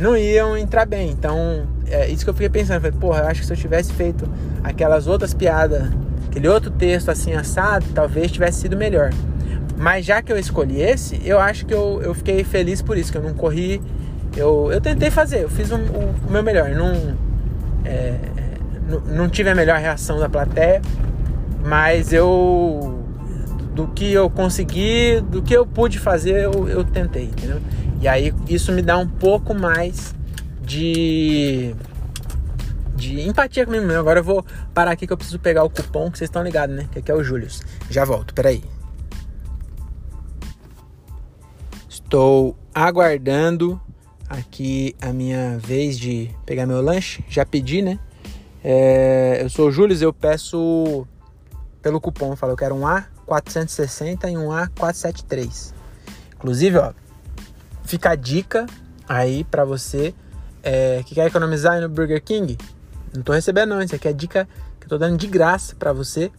não 0.00 0.16
iam 0.16 0.56
entrar 0.56 0.86
bem. 0.86 1.10
Então, 1.10 1.66
é 1.92 2.08
isso 2.08 2.24
que 2.24 2.30
eu 2.30 2.34
fiquei 2.34 2.48
pensando. 2.48 2.80
Falei, 2.80 2.98
porra, 2.98 3.20
eu 3.20 3.26
acho 3.28 3.40
que 3.40 3.46
se 3.46 3.52
eu 3.52 3.56
tivesse 3.56 3.92
feito 3.92 4.28
aquelas 4.64 5.06
outras 5.06 5.34
piadas, 5.34 5.88
aquele 6.28 6.48
outro 6.48 6.70
texto 6.70 7.10
assim 7.10 7.34
assado, 7.34 7.84
talvez 7.94 8.32
tivesse 8.32 8.62
sido 8.62 8.76
melhor. 8.76 9.10
Mas 9.76 10.06
já 10.06 10.22
que 10.22 10.32
eu 10.32 10.38
escolhi 10.38 10.80
esse, 10.80 11.20
eu 11.24 11.38
acho 11.38 11.66
que 11.66 11.74
eu, 11.74 12.00
eu 12.02 12.14
fiquei 12.14 12.42
feliz 12.44 12.80
por 12.80 12.96
isso, 12.96 13.12
que 13.12 13.18
eu 13.18 13.22
não 13.22 13.34
corri. 13.34 13.80
Eu, 14.36 14.70
eu 14.72 14.80
tentei 14.80 15.10
fazer, 15.10 15.42
eu 15.42 15.50
fiz 15.50 15.70
um, 15.70 15.76
o, 15.76 16.14
o, 16.28 16.30
meu 16.30 16.42
melhor. 16.42 16.70
Não, 16.70 17.16
é, 17.84 18.16
não, 18.88 19.00
não 19.00 19.28
tive 19.28 19.50
a 19.50 19.54
melhor 19.54 19.78
reação 19.78 20.18
da 20.18 20.28
plateia, 20.28 20.80
mas 21.64 22.12
eu. 22.12 22.98
Do 23.74 23.88
que 23.88 24.12
eu 24.12 24.28
consegui, 24.28 25.22
do 25.22 25.40
que 25.42 25.54
eu 25.54 25.66
pude 25.66 25.98
fazer, 25.98 26.44
eu, 26.44 26.68
eu 26.68 26.84
tentei, 26.84 27.24
entendeu? 27.24 27.58
E 28.02 28.06
aí 28.06 28.32
isso 28.46 28.70
me 28.70 28.82
dá 28.82 28.98
um 28.98 29.08
pouco 29.08 29.54
mais 29.54 30.14
de. 30.72 31.74
de 32.96 33.20
empatia 33.20 33.66
comigo 33.66 33.84
mesmo. 33.86 34.00
Agora 34.00 34.20
eu 34.20 34.24
vou 34.24 34.44
parar 34.72 34.92
aqui 34.92 35.06
que 35.06 35.12
eu 35.12 35.16
preciso 35.16 35.38
pegar 35.38 35.64
o 35.64 35.70
cupom 35.70 36.10
que 36.10 36.18
vocês 36.18 36.28
estão 36.28 36.42
ligados, 36.42 36.74
né? 36.74 36.88
Que 36.90 37.00
aqui 37.00 37.10
é 37.10 37.14
o 37.14 37.22
Júlio. 37.22 37.48
Já 37.90 38.04
volto, 38.04 38.32
peraí. 38.32 38.64
Estou 41.88 42.56
aguardando 42.74 43.80
aqui 44.28 44.94
a 45.00 45.12
minha 45.12 45.58
vez 45.58 45.98
de 45.98 46.30
pegar 46.46 46.66
meu 46.66 46.80
lanche. 46.80 47.24
Já 47.28 47.44
pedi, 47.44 47.82
né? 47.82 47.98
É, 48.64 49.40
eu 49.42 49.50
sou 49.50 49.68
o 49.68 49.72
Júlio, 49.72 49.96
eu 50.00 50.12
peço 50.12 51.06
pelo 51.82 52.00
cupom. 52.00 52.34
Falou 52.34 52.56
que 52.56 52.64
era 52.64 52.74
um 52.74 52.82
A460 52.82 54.30
e 54.30 54.38
um 54.38 54.48
A473. 54.48 55.74
Inclusive, 56.34 56.78
ó, 56.78 56.92
fica 57.84 58.10
a 58.10 58.14
dica 58.14 58.66
aí 59.08 59.44
para 59.44 59.64
você 59.64 60.14
é, 60.62 61.02
que 61.04 61.14
quer 61.14 61.26
economizar 61.26 61.80
no 61.80 61.88
Burger 61.88 62.22
King. 62.22 62.56
Não 63.14 63.22
tô 63.22 63.32
recebendo 63.32 63.70
não, 63.70 63.82
isso 63.82 63.94
aqui 63.94 64.08
é 64.08 64.12
dica 64.12 64.48
que 64.78 64.86
eu 64.86 64.88
tô 64.88 64.98
dando 64.98 65.16
de 65.16 65.26
graça 65.26 65.74
para 65.76 65.92
você. 65.92 66.30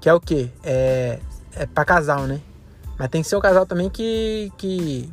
Que 0.00 0.08
é 0.08 0.14
o 0.14 0.20
que? 0.20 0.50
É, 0.62 1.18
é 1.54 1.66
para 1.66 1.84
casal, 1.84 2.26
né? 2.26 2.40
Mas 2.98 3.08
tem 3.08 3.22
que 3.22 3.28
ser 3.28 3.36
um 3.36 3.40
casal 3.40 3.66
também 3.66 3.88
que, 3.88 4.52
que, 4.56 5.12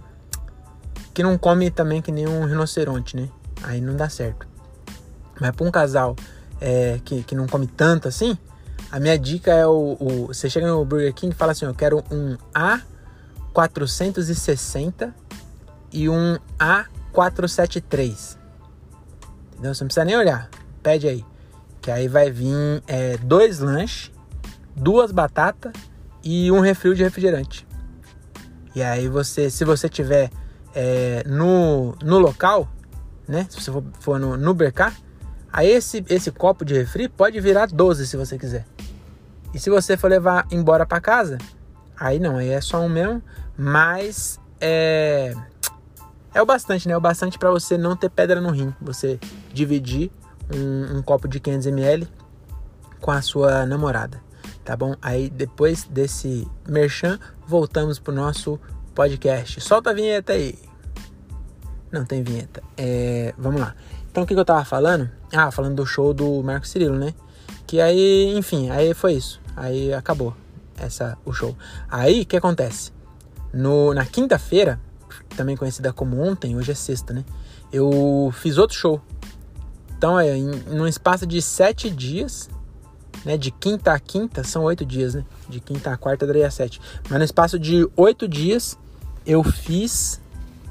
que 1.14 1.24
não 1.24 1.38
come 1.38 1.70
também 1.70 2.02
que 2.02 2.12
nem 2.12 2.28
um 2.28 2.46
rinoceronte, 2.46 3.16
né? 3.16 3.30
Aí 3.64 3.80
não 3.82 3.96
dá 3.96 4.10
certo. 4.10 4.48
Mas 5.40 5.52
para 5.52 5.68
um 5.68 5.72
casal 5.72 6.16
é, 6.60 7.00
que, 7.04 7.24
que 7.24 7.36
não 7.36 7.48
come 7.48 7.68
tanto 7.68 8.08
assim, 8.08 8.38
a 8.92 9.00
minha 9.00 9.18
dica 9.18 9.52
é 9.52 9.68
o, 9.68 9.98
o, 10.00 10.28
Você 10.28 10.50
chega 10.50 10.68
no 10.68 10.86
Burger 10.86 11.14
King 11.14 11.34
e 11.34 11.38
fala 11.38 11.52
assim: 11.52 11.66
eu 11.66 11.74
quero 11.74 12.04
um 12.12 12.38
A460 13.54 15.14
e 15.92 16.10
um 16.10 16.38
A473. 16.60 18.38
Entendeu? 19.66 19.74
Você 19.74 19.84
não 19.84 19.88
precisa 19.88 20.06
nem 20.06 20.16
olhar. 20.16 20.50
Pede 20.84 21.08
aí. 21.08 21.26
Que 21.82 21.90
aí 21.90 22.08
vai 22.08 22.30
vir 22.30 22.84
é, 22.88 23.18
dois 23.18 23.60
lanches, 23.60 24.12
duas 24.76 25.12
batatas 25.12 25.74
e 26.24 26.52
um 26.52 26.60
refil 26.60 26.94
de 26.94 27.04
refrigerante. 27.04 27.68
E 28.76 28.84
aí 28.84 29.08
você, 29.08 29.50
se 29.50 29.66
você 29.66 29.90
tiver 29.90 30.30
é, 30.74 31.24
no, 31.26 31.96
no 32.04 32.20
local, 32.20 32.70
né? 33.28 33.48
Se 33.50 33.60
você 33.60 33.72
for, 33.72 33.84
for 34.00 34.20
no, 34.20 34.38
no 34.38 34.54
BK, 34.54 34.94
aí 35.52 35.68
esse, 35.68 36.06
esse 36.10 36.32
copo 36.32 36.64
de 36.64 36.76
refri 36.76 37.10
pode 37.10 37.40
virar 37.40 37.68
12 37.68 38.06
se 38.06 38.18
você 38.18 38.38
quiser. 38.38 38.66
E 39.52 39.60
se 39.60 39.70
você 39.70 39.98
for 39.98 40.10
levar 40.10 40.46
embora 40.52 40.86
para 40.86 41.02
casa, 41.02 41.40
aí 41.98 42.20
não, 42.20 42.38
aí 42.38 42.50
é 42.50 42.62
só 42.62 42.82
um 42.82 42.90
mesmo, 42.90 43.24
mas 43.58 44.40
é 44.60 45.34
é 46.36 46.42
o 46.42 46.46
bastante, 46.46 46.86
né? 46.86 46.96
O 46.98 47.00
bastante 47.00 47.40
para 47.40 47.50
você 47.50 47.78
não 47.78 47.96
ter 47.96 48.10
pedra 48.10 48.42
no 48.42 48.52
rim. 48.52 48.76
Você 48.82 49.18
dividir 49.54 50.12
um, 50.54 50.98
um 50.98 51.02
copo 51.02 51.30
de 51.30 51.40
500 51.40 51.68
ml 51.68 52.08
com 53.00 53.10
a 53.10 53.22
sua 53.22 53.66
namorada, 53.66 54.22
tá 54.64 54.76
bom? 54.76 54.96
Aí 55.02 55.30
depois 55.30 55.86
desse 55.86 56.46
merchan, 56.68 57.18
voltamos 57.48 58.00
pro 58.00 58.14
nosso 58.14 58.60
podcast. 58.94 59.62
Solta 59.62 59.92
a 59.92 59.94
vinheta 59.94 60.34
aí. 60.34 60.60
Não 61.90 62.04
tem 62.04 62.22
vinheta. 62.22 62.62
É, 62.76 63.34
vamos 63.38 63.62
lá. 63.62 63.74
Então 64.12 64.24
o 64.24 64.28
que, 64.28 64.34
que 64.34 64.40
eu 64.40 64.46
tava 64.46 64.66
falando? 64.66 65.10
Ah, 65.32 65.50
falando 65.52 65.76
do 65.76 65.86
show 65.86 66.14
do 66.14 66.44
Marco 66.44 66.68
Cirilo, 66.68 66.98
né? 66.98 67.14
Que 67.66 67.80
aí, 67.80 68.38
enfim, 68.38 68.70
aí 68.72 68.94
foi 68.94 69.14
isso. 69.14 69.40
Aí 69.56 69.94
acabou 69.94 70.36
essa 70.78 71.18
o 71.24 71.32
show. 71.32 71.56
Aí 71.90 72.24
o 72.24 72.26
que 72.26 72.36
acontece? 72.36 72.92
No, 73.54 73.94
na 73.94 74.06
quinta-feira, 74.06 74.82
também 75.36 75.56
conhecida 75.56 75.94
como 75.94 76.22
ontem, 76.22 76.56
hoje 76.56 76.72
é 76.72 76.76
sexta, 76.76 77.14
né? 77.14 77.24
Eu 77.72 78.34
fiz 78.36 78.58
outro 78.58 78.76
show. 78.76 79.02
Então, 79.98 80.20
é, 80.20 80.38
em, 80.38 80.46
num 80.68 80.88
espaço 80.88 81.26
de 81.26 81.42
sete 81.42 81.90
dias, 81.90 82.50
né? 83.24 83.38
De 83.38 83.52
quinta 83.52 83.94
a 83.94 84.00
quinta, 84.00 84.44
são 84.44 84.64
oito 84.64 84.86
dias, 84.86 85.16
né? 85.16 85.26
De 85.50 85.60
quinta 85.60 85.92
a 85.92 85.98
quarta 85.98 86.26
daria 86.26 86.50
sete. 86.50 86.82
Mas 87.10 87.20
no 87.20 87.26
espaço 87.26 87.60
de 87.60 87.88
oito 87.96 88.28
dias, 88.28 88.78
eu 89.26 89.44
fiz 89.44 90.22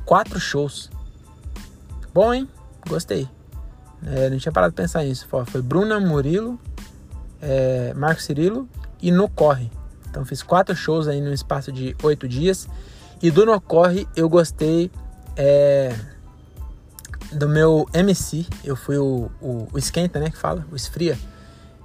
quatro 0.04 0.38
shows. 0.38 0.90
Bom, 2.12 2.32
hein? 2.32 2.48
Gostei. 2.88 3.28
É, 4.06 4.28
não 4.28 4.38
tinha 4.38 4.52
parado 4.52 4.72
de 4.72 4.76
pensar 4.76 5.02
nisso. 5.02 5.26
Foi 5.46 5.62
Bruna 5.62 5.98
Murilo, 5.98 6.60
é, 7.40 7.92
Marco 7.94 8.20
Cirilo 8.20 8.68
e 9.00 9.10
No 9.10 9.28
Corre. 9.28 9.70
Então 10.08 10.24
fiz 10.24 10.42
quatro 10.42 10.76
shows 10.76 11.08
aí 11.08 11.20
no 11.20 11.32
espaço 11.32 11.72
de 11.72 11.96
oito 12.02 12.28
dias. 12.28 12.68
E 13.22 13.30
do 13.30 13.46
No 13.46 13.60
Corre 13.60 14.06
eu 14.14 14.28
gostei 14.28 14.90
é, 15.36 15.94
do 17.32 17.48
meu 17.48 17.88
MC. 17.92 18.46
Eu 18.64 18.76
fui 18.76 18.98
o, 18.98 19.30
o, 19.40 19.68
o, 19.72 19.78
esquenta, 19.78 20.20
né? 20.20 20.30
Que 20.30 20.36
fala, 20.36 20.66
o 20.70 20.76
esfria. 20.76 21.18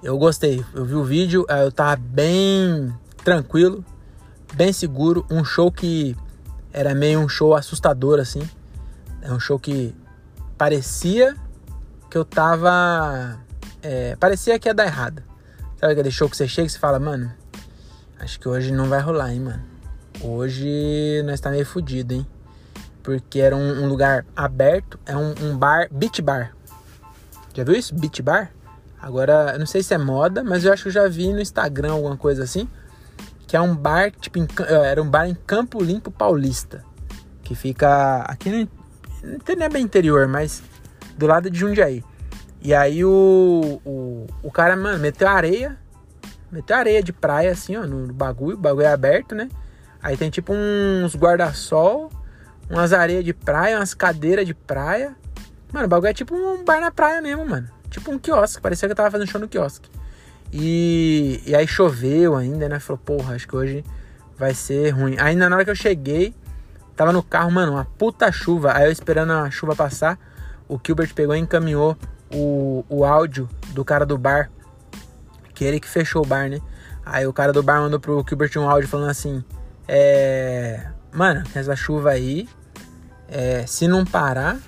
Eu 0.02 0.18
gostei. 0.18 0.63
Eu 0.74 0.86
vi 0.86 0.96
o 0.96 1.04
vídeo, 1.04 1.46
eu 1.50 1.72
tava 1.72 1.96
bem 1.98 2.94
tranquilo, 3.24 3.84
bem 4.54 4.72
seguro. 4.72 5.26
Um 5.30 5.44
show 5.44 5.72
que 5.72 6.15
era 6.72 6.94
meio 6.94 7.20
um 7.20 7.28
show 7.28 7.56
assustador 7.56 8.20
assim. 8.20 8.48
É 9.22 9.32
um 9.32 9.39
show 9.39 9.60
que 9.60 9.96
parecia 10.58 11.36
que 12.10 12.18
eu 12.18 12.26
tava. 12.26 13.38
É, 13.82 14.15
parecia 14.15 14.58
que 14.60 14.68
ia 14.68 14.74
dar 14.74 14.86
errado. 14.86 15.24
Sabe 15.80 15.94
aquele 15.94 16.12
show 16.12 16.30
que 16.30 16.36
você 16.36 16.48
chega 16.48 16.68
e 16.68 16.70
você 16.70 16.78
fala, 16.78 17.00
mano, 17.00 17.32
acho 18.20 18.39
que 18.39 18.50
hoje 18.50 18.72
não 18.72 18.89
vai 18.89 19.00
rolar, 19.00 19.32
hein, 19.32 19.39
mano. 19.39 19.63
Hoje 20.21 21.23
nós 21.25 21.39
tá 21.39 21.49
meio 21.49 21.65
fudido, 21.65 22.13
hein? 22.13 22.27
Porque 23.01 23.39
era 23.39 23.55
um, 23.55 23.84
um 23.84 23.88
lugar 23.88 24.25
aberto, 24.36 24.99
é 25.05 25.15
um, 25.15 25.34
um, 25.41 25.58
bar, 25.58 25.88
beach 25.89 26.21
bar. 26.21 26.53
Já 27.53 27.63
viu 27.63 27.73
isso? 27.75 27.95
Beach 27.95 28.21
bar? 28.21 28.51
Agora, 29.01 29.51
eu 29.53 29.60
não 29.60 29.65
sei 29.65 29.82
se 29.82 29.93
é 29.93 29.97
moda, 29.97 30.43
mas 30.43 30.65
eu 30.65 30.73
acho 30.73 30.84
que 30.84 30.89
eu 30.89 30.93
já 30.93 31.08
vi 31.08 31.32
no 31.32 31.39
Instagram 31.39 31.93
alguma 31.93 32.17
coisa 32.17 32.43
assim. 32.43 32.67
Que 33.47 33.55
é 33.55 33.62
um 33.62 33.73
bar, 33.73 34.12
tipo, 34.12 34.38
em, 34.38 34.47
era 34.67 35.01
um 35.01 35.10
bar 35.10 35.27
em 35.27 35.34
Campo 35.34 35.82
Limpo 35.82 36.12
Paulista. 36.12 36.84
Que 37.41 37.55
fica 37.55 38.21
aqui 38.23 38.49
no. 38.49 38.69
Não 39.23 39.65
é 39.65 39.69
bem 39.69 39.84
interior, 39.84 40.27
mas 40.27 40.62
do 41.17 41.25
lado 41.25 41.49
de 41.49 41.58
Jundiaí. 41.58 42.03
E 42.62 42.73
aí 42.73 43.05
o, 43.05 43.82
o, 43.86 44.27
o 44.43 44.51
cara, 44.51 44.75
mano, 44.75 44.99
meteu 44.99 45.29
areia. 45.29 45.77
Meteu 46.51 46.75
areia 46.75 47.01
de 47.01 47.13
praia, 47.13 47.51
assim, 47.51 47.77
ó, 47.77 47.88
no 47.88 48.13
bagulho. 48.13 48.58
O 48.58 48.60
bagulho 48.60 48.86
é 48.86 48.91
aberto, 48.91 49.34
né? 49.34 49.49
Aí 50.02 50.16
tem 50.16 50.30
tipo 50.30 50.54
uns 50.54 51.16
guarda-sol, 51.16 52.10
umas 52.70 52.94
areias 52.94 53.24
de 53.24 53.34
praia, 53.34 53.78
umas 53.78 53.94
cadeiras 53.94 54.46
de 54.46 54.54
praia. 54.54 55.16
Mano, 55.72 55.86
o 55.86 55.90
bagulho 55.90 56.10
é 56.10 56.14
tipo 56.14 56.36
um 56.36 56.64
bar 56.64 56.80
na 56.80 56.92
praia 56.92 57.22
mesmo, 57.22 57.46
mano. 57.46 57.68
Tipo 57.90 58.12
um 58.12 58.18
quiosque. 58.18 58.62
Parecia 58.62 58.88
que 58.88 58.92
eu 58.92 58.96
tava 58.96 59.12
fazendo 59.12 59.30
show 59.30 59.42
no 59.42 59.48
quiosque. 59.48 59.90
E, 60.52 61.44
e 61.46 61.56
aí 61.56 61.68
choveu 61.68 62.36
ainda, 62.36 62.68
né? 62.70 62.80
Falou, 62.80 63.00
porra, 63.04 63.36
acho 63.36 63.48
que 63.48 63.56
hoje 63.56 63.84
vai 64.38 64.54
ser 64.54 64.92
ruim. 64.92 65.16
Aí 65.20 65.36
na 65.36 65.48
hora 65.48 65.66
que 65.66 65.72
eu 65.72 65.76
cheguei, 65.76 66.34
tava 66.96 67.12
no 67.12 67.22
carro, 67.22 67.52
mano, 67.52 67.74
uma 67.74 67.86
puta 67.86 68.32
chuva. 68.32 68.74
Aí 68.76 68.86
eu 68.86 68.92
esperando 68.92 69.34
a 69.34 69.52
chuva 69.52 69.76
passar, 69.76 70.18
o 70.68 70.80
Gilbert 70.84 71.14
pegou 71.14 71.36
e 71.36 71.40
encaminhou 71.40 71.98
o, 72.34 72.86
o 72.88 73.04
áudio 73.04 73.50
do 73.70 73.84
cara 73.84 74.06
do 74.06 74.18
bar. 74.18 74.50
Que 75.54 75.66
ele 75.66 75.80
que 75.80 75.88
fechou 75.88 76.24
o 76.24 76.26
bar, 76.26 76.50
né? 76.50 76.62
Aí 77.06 77.28
o 77.28 77.34
cara 77.34 77.52
do 77.52 77.62
bar 77.62 77.82
mandou 77.82 78.00
pro 78.00 78.24
Gilbert 78.28 78.52
um 78.58 78.70
áudio 78.70 78.88
falando 78.88 79.10
assim: 79.10 79.44
É. 79.91 80.88
Mano, 81.12 81.43
essa 81.56 81.75
chuva 81.75 82.12
aí, 82.12 82.47
é, 83.28 83.65
se 83.65 83.88
não 83.88 84.06
parar, 84.06 84.60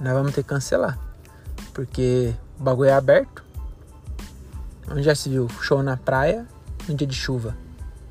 nós 0.00 0.14
vamos 0.14 0.32
ter 0.32 0.42
que 0.42 0.48
cancelar. 0.48 0.98
Porque 1.74 2.34
o 2.58 2.62
bagulho 2.62 2.88
é 2.88 2.94
aberto. 2.94 3.44
Onde 4.90 5.02
já 5.02 5.14
se 5.14 5.28
viu? 5.28 5.46
Show 5.60 5.82
na 5.82 5.98
praia, 5.98 6.46
no 6.88 6.94
dia 6.94 7.06
de 7.06 7.14
chuva. 7.14 7.54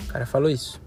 O 0.03 0.07
cara 0.07 0.27
falou 0.27 0.49
isso. 0.49 0.79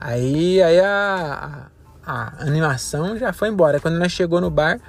Aí, 0.00 0.62
aí 0.62 0.78
a, 0.78 1.68
a, 2.06 2.12
a 2.12 2.42
animação 2.42 3.18
já 3.18 3.32
foi 3.32 3.48
embora. 3.48 3.80
Quando 3.80 3.98
nós 3.98 4.12
chegou 4.12 4.40
no 4.40 4.50
bar, 4.50 4.80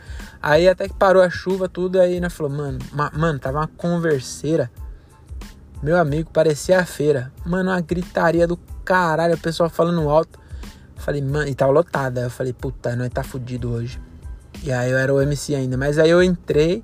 Aí 0.41 0.69
até 0.69 0.88
que 0.88 0.93
parou 0.93 1.21
a 1.21 1.30
chuva, 1.30 1.67
tudo, 1.67 2.00
aí 2.00 2.19
nós 2.19 2.34
falou, 2.34 2.52
mano, 2.52 2.80
ma, 2.93 3.12
mano, 3.13 3.39
tava 3.39 3.60
uma 3.60 3.67
converseira. 3.67 4.69
Meu 5.82 5.97
amigo, 5.97 6.30
parecia 6.32 6.80
a 6.80 6.86
feira. 6.86 7.32
Mano, 7.45 7.71
uma 7.71 7.82
gritaria 7.82 8.47
do 8.47 8.58
caralho, 8.88 9.36
o 9.36 9.38
pessoal 9.38 9.69
falando 9.69 10.08
alto. 10.10 10.39
falei, 10.95 11.21
mano, 11.21 11.50
e 11.50 11.54
tava 11.54 11.73
lotada. 11.73 12.21
Eu 12.21 12.30
falei, 12.30 12.54
puta, 12.54 12.95
nós 12.95 13.10
tá 13.10 13.21
fudido 13.21 13.69
hoje. 13.69 14.00
E 14.63 14.71
aí 14.71 14.89
eu 14.89 14.97
era 14.97 15.13
o 15.13 15.21
MC 15.21 15.54
ainda. 15.54 15.76
Mas 15.76 16.00
aí 16.00 16.10
eu 16.10 16.23
entrei 16.23 16.82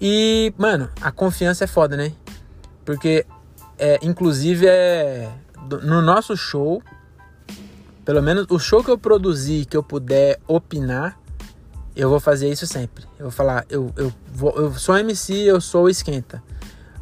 e, 0.00 0.52
mano, 0.58 0.90
a 1.00 1.12
confiança 1.12 1.62
é 1.62 1.66
foda, 1.68 1.96
né? 1.96 2.12
Porque, 2.84 3.24
é, 3.78 4.00
inclusive, 4.02 4.66
é. 4.66 5.30
No 5.82 6.02
nosso 6.02 6.36
show, 6.36 6.82
pelo 8.04 8.22
menos 8.22 8.46
o 8.48 8.58
show 8.58 8.82
que 8.82 8.90
eu 8.90 8.98
produzi, 8.98 9.66
que 9.68 9.76
eu 9.76 9.82
puder 9.82 10.40
opinar, 10.48 11.18
eu 11.94 12.08
vou 12.08 12.18
fazer 12.18 12.50
isso 12.50 12.66
sempre. 12.66 13.04
Eu 13.18 13.26
vou 13.26 13.30
falar, 13.30 13.66
eu, 13.68 13.92
eu, 13.96 14.12
vou, 14.32 14.56
eu 14.56 14.72
sou 14.74 14.96
MC, 14.96 15.34
eu 15.34 15.60
sou 15.60 15.88
esquenta. 15.88 16.42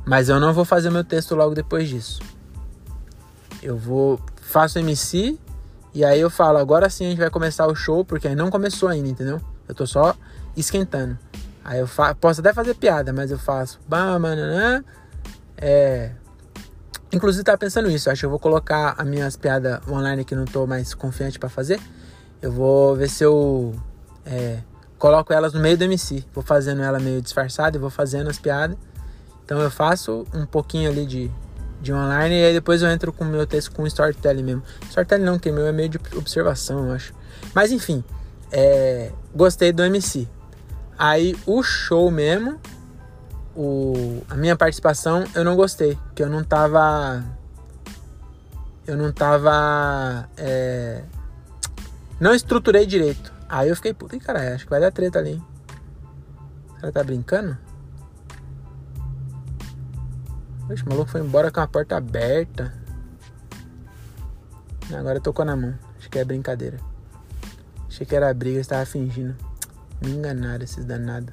Mas 0.05 0.29
eu 0.29 0.39
não 0.41 0.53
vou 0.53 0.65
fazer 0.65 0.91
meu 0.91 1.05
texto 1.05 1.35
logo 1.35 1.55
depois 1.55 1.89
disso. 1.89 2.21
Eu 3.63 3.77
vou, 3.77 4.21
faço 4.43 4.79
MC 4.79 5.39
e 5.95 6.05
aí 6.05 6.21
eu 6.21 6.29
falo, 6.29 6.59
agora 6.59 6.91
sim 6.91 7.07
a 7.07 7.09
gente 7.09 7.19
vai 7.19 7.31
começar 7.31 7.67
o 7.67 7.75
show, 7.75 8.05
porque 8.05 8.29
aí 8.29 8.35
não 8.35 8.51
começou 8.51 8.89
ainda, 8.89 9.09
entendeu? 9.09 9.41
Eu 9.67 9.75
tô 9.75 9.87
só 9.87 10.15
esquentando. 10.57 11.19
Aí 11.65 11.81
eu 11.81 11.87
fa 11.87 12.15
posso 12.15 12.41
até 12.41 12.53
fazer 12.53 12.75
piada, 12.75 13.13
mas 13.13 13.31
eu 13.31 13.39
faço. 13.39 13.81
Bamanã, 13.89 14.85
é. 15.57 16.13
Inclusive 17.13 17.43
tava 17.43 17.57
pensando 17.57 17.91
isso, 17.91 18.11
acho 18.11 18.21
que 18.21 18.27
eu 18.27 18.31
vou 18.31 18.39
colocar 18.39 18.95
as 18.99 19.07
minhas 19.07 19.37
piadas 19.37 19.81
online 19.89 20.25
que 20.25 20.35
não 20.35 20.45
tô 20.45 20.67
mais 20.67 20.93
confiante 20.93 21.39
para 21.39 21.49
fazer. 21.49 21.81
Eu 22.43 22.53
vou 22.53 22.95
ver 22.95 23.09
se 23.09 23.25
eu 23.25 23.75
é, 24.27 24.59
coloco 24.99 25.33
elas 25.33 25.55
no 25.55 25.61
meio 25.61 25.79
do 25.79 25.85
MC. 25.85 26.25
Vou 26.35 26.45
fazendo 26.45 26.83
ela 26.83 27.01
meio 27.01 27.23
disfarçada 27.23 27.77
e 27.77 27.81
vou 27.81 27.91
fazendo 27.91 28.29
as 28.29 28.39
piadas. 28.39 28.77
Então 29.45 29.61
eu 29.61 29.71
faço 29.71 30.27
um 30.35 30.45
pouquinho 30.45 30.91
ali 30.91 31.07
de, 31.07 31.31
de 31.87 31.93
online 31.93 32.35
e 32.35 32.45
aí 32.45 32.53
depois 32.53 32.83
eu 32.83 32.89
entro 32.89 33.13
com 33.13 33.25
o 33.25 33.27
meu 33.27 33.47
texto 33.47 33.73
com 33.73 33.87
storytelling 33.87 34.43
mesmo. 34.43 34.63
Storytelling 34.89 35.25
não, 35.25 35.39
que 35.39 35.51
meu 35.51 35.67
é 35.67 35.73
meio 35.73 35.89
de 35.89 35.99
observação, 36.15 36.87
eu 36.89 36.93
acho. 36.93 37.15
Mas 37.55 37.73
enfim, 37.73 38.05
é, 38.53 39.13
gostei 39.35 39.73
do 39.73 39.83
MC. 39.83 40.29
Aí 40.99 41.37
o 41.47 41.63
show 41.63 42.11
mesmo, 42.11 42.61
o, 43.55 44.23
a 44.29 44.35
minha 44.35 44.57
participação, 44.57 45.25
eu 45.35 45.45
não 45.45 45.57
gostei, 45.57 45.97
porque 46.07 46.23
eu 46.23 46.29
não 46.29 46.43
tava. 46.43 47.25
Eu 48.87 48.97
não 48.97 49.13
tava. 49.13 50.29
É, 50.37 51.03
não 52.19 52.35
estruturei 52.35 52.87
direito. 52.87 53.33
Aí 53.49 53.69
eu 53.69 53.77
fiquei, 53.77 53.95
puta, 53.95 54.19
caralho, 54.19 54.55
acho 54.55 54.65
que 54.65 54.71
vai 54.71 54.81
dar 54.81 54.91
treta 54.91 55.19
ali, 55.19 55.33
hein? 55.33 55.45
Ela 56.83 56.91
tá 56.91 57.05
brincando? 57.05 57.57
Oxe, 60.69 60.83
o 60.85 60.89
maluco 60.89 61.11
foi 61.11 61.21
embora 61.21 61.51
com 61.51 61.61
a 61.61 61.67
porta 61.67 61.97
aberta. 61.97 62.73
Agora 64.93 65.21
tocou 65.21 65.45
na 65.45 65.57
mão. 65.57 65.75
Acho 65.99 66.11
que 66.11 66.19
é 66.19 66.25
brincadeira. 66.25 66.79
Achei 67.89 68.05
que 68.05 68.15
era 68.15 68.33
briga, 68.35 68.61
estava 68.61 68.85
fingindo. 68.85 69.35
Me 70.03 70.11
enganaram 70.11 70.65
esses 70.65 70.85
danados. 70.85 71.33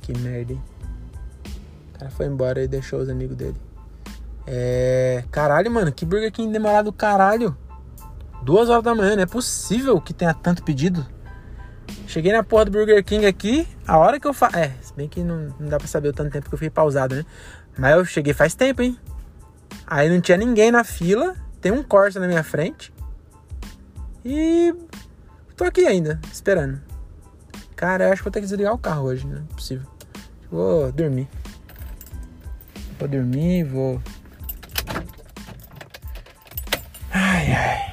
Que 0.00 0.16
merda, 0.18 0.52
hein? 0.52 0.62
O 1.94 1.98
cara 1.98 2.10
foi 2.10 2.26
embora 2.26 2.62
e 2.62 2.68
deixou 2.68 3.00
os 3.00 3.08
amigos 3.08 3.36
dele. 3.36 3.56
É. 4.46 5.24
Caralho, 5.30 5.70
mano, 5.70 5.92
que 5.92 6.06
Burger 6.06 6.32
King 6.32 6.52
demorado 6.52 6.92
caralho. 6.92 7.56
Duas 8.42 8.68
horas 8.68 8.84
da 8.84 8.94
manhã, 8.94 9.16
não 9.16 9.22
é 9.22 9.26
possível 9.26 10.00
que 10.00 10.14
tenha 10.14 10.32
tanto 10.32 10.62
pedido. 10.62 11.06
Cheguei 12.06 12.32
na 12.32 12.42
porta 12.42 12.70
do 12.70 12.78
Burger 12.78 13.04
King 13.04 13.26
aqui, 13.26 13.66
a 13.86 13.98
hora 13.98 14.20
que 14.20 14.26
eu 14.26 14.32
faço. 14.32 14.56
É, 14.56 14.72
se 14.80 14.94
bem 14.94 15.08
que 15.08 15.22
não, 15.22 15.54
não 15.58 15.68
dá 15.68 15.78
pra 15.78 15.88
saber 15.88 16.08
o 16.08 16.12
tanto 16.12 16.30
tempo 16.30 16.48
que 16.48 16.54
eu 16.54 16.58
fiquei 16.58 16.70
pausado, 16.70 17.14
né? 17.16 17.24
Mas 17.78 17.96
eu 17.96 18.04
cheguei 18.04 18.32
faz 18.32 18.54
tempo, 18.54 18.82
hein? 18.82 18.98
Aí 19.86 20.08
não 20.08 20.20
tinha 20.20 20.36
ninguém 20.36 20.70
na 20.70 20.82
fila, 20.82 21.36
tem 21.60 21.72
um 21.72 21.82
Corsa 21.82 22.18
na 22.18 22.26
minha 22.26 22.42
frente. 22.42 22.92
E 24.24 24.74
tô 25.56 25.64
aqui 25.64 25.86
ainda, 25.86 26.20
esperando. 26.32 26.80
Cara, 27.74 28.04
eu 28.04 28.12
acho 28.12 28.20
que 28.20 28.24
vou 28.24 28.32
ter 28.32 28.40
que 28.40 28.46
desligar 28.46 28.72
o 28.72 28.78
carro 28.78 29.04
hoje, 29.04 29.26
não 29.26 29.38
é 29.38 29.54
possível. 29.54 29.86
Vou 30.50 30.90
dormir. 30.90 31.28
Vou 32.98 33.08
dormir, 33.08 33.64
vou. 33.64 34.02
Ai, 37.12 37.52
ai 37.52 37.86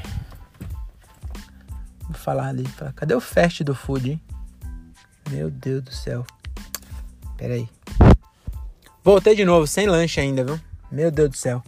falar 2.23 2.47
ali. 2.47 2.65
Falar, 2.65 2.93
Cadê 2.93 3.13
o 3.13 3.19
fast 3.19 3.63
do 3.63 3.75
food, 3.75 4.11
hein? 4.11 4.21
Meu 5.29 5.51
Deus 5.51 5.83
do 5.83 5.91
céu. 5.91 6.25
Pera 7.37 7.55
aí. 7.55 7.69
Voltei 9.03 9.35
de 9.35 9.43
novo, 9.43 9.67
sem 9.67 9.85
lanche 9.85 10.21
ainda, 10.21 10.43
viu? 10.43 10.59
Meu 10.89 11.11
Deus 11.11 11.29
do 11.29 11.37
céu. 11.37 11.61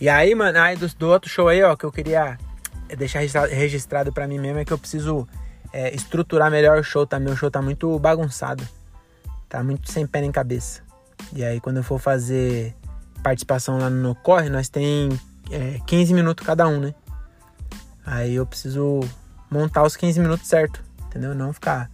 E 0.00 0.08
aí, 0.08 0.34
mano, 0.34 0.58
aí 0.58 0.76
do, 0.76 0.86
do 0.94 1.08
outro 1.08 1.28
show 1.28 1.48
aí, 1.48 1.62
ó, 1.62 1.74
que 1.74 1.84
eu 1.84 1.90
queria 1.90 2.38
deixar 2.96 3.20
registrado 3.48 4.12
para 4.12 4.26
mim 4.26 4.38
mesmo 4.38 4.58
é 4.58 4.64
que 4.64 4.72
eu 4.72 4.78
preciso 4.78 5.26
é, 5.72 5.94
estruturar 5.94 6.50
melhor 6.50 6.78
o 6.78 6.84
show 6.84 7.06
também. 7.06 7.32
O 7.32 7.36
show 7.36 7.50
tá 7.50 7.60
muito 7.60 7.98
bagunçado. 7.98 8.66
Tá 9.48 9.64
muito 9.64 9.90
sem 9.90 10.06
pé 10.06 10.20
nem 10.20 10.30
cabeça. 10.30 10.82
E 11.32 11.44
aí, 11.44 11.60
quando 11.60 11.78
eu 11.78 11.82
for 11.82 11.98
fazer 11.98 12.74
participação 13.22 13.78
lá 13.78 13.90
no 13.90 14.14
Corre, 14.14 14.48
nós 14.48 14.68
tem 14.68 15.08
é, 15.50 15.78
15 15.86 16.14
minutos 16.14 16.46
cada 16.46 16.68
um, 16.68 16.80
né? 16.80 16.94
Aí 18.06 18.34
eu 18.34 18.46
preciso 18.46 19.00
montar 19.50 19.82
os 19.82 19.96
15 19.96 20.20
minutos 20.20 20.46
certo, 20.46 20.82
entendeu? 21.06 21.34
Não 21.34 21.52
ficar 21.52 21.90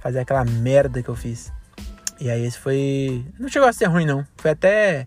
fazer 0.00 0.18
aquela 0.18 0.44
merda 0.44 1.02
que 1.02 1.08
eu 1.08 1.14
fiz. 1.14 1.52
E 2.24 2.30
aí 2.30 2.42
esse 2.46 2.58
foi. 2.58 3.22
Não 3.38 3.50
chegou 3.50 3.68
a 3.68 3.72
ser 3.74 3.84
ruim, 3.84 4.06
não. 4.06 4.26
Foi 4.38 4.52
até 4.52 5.06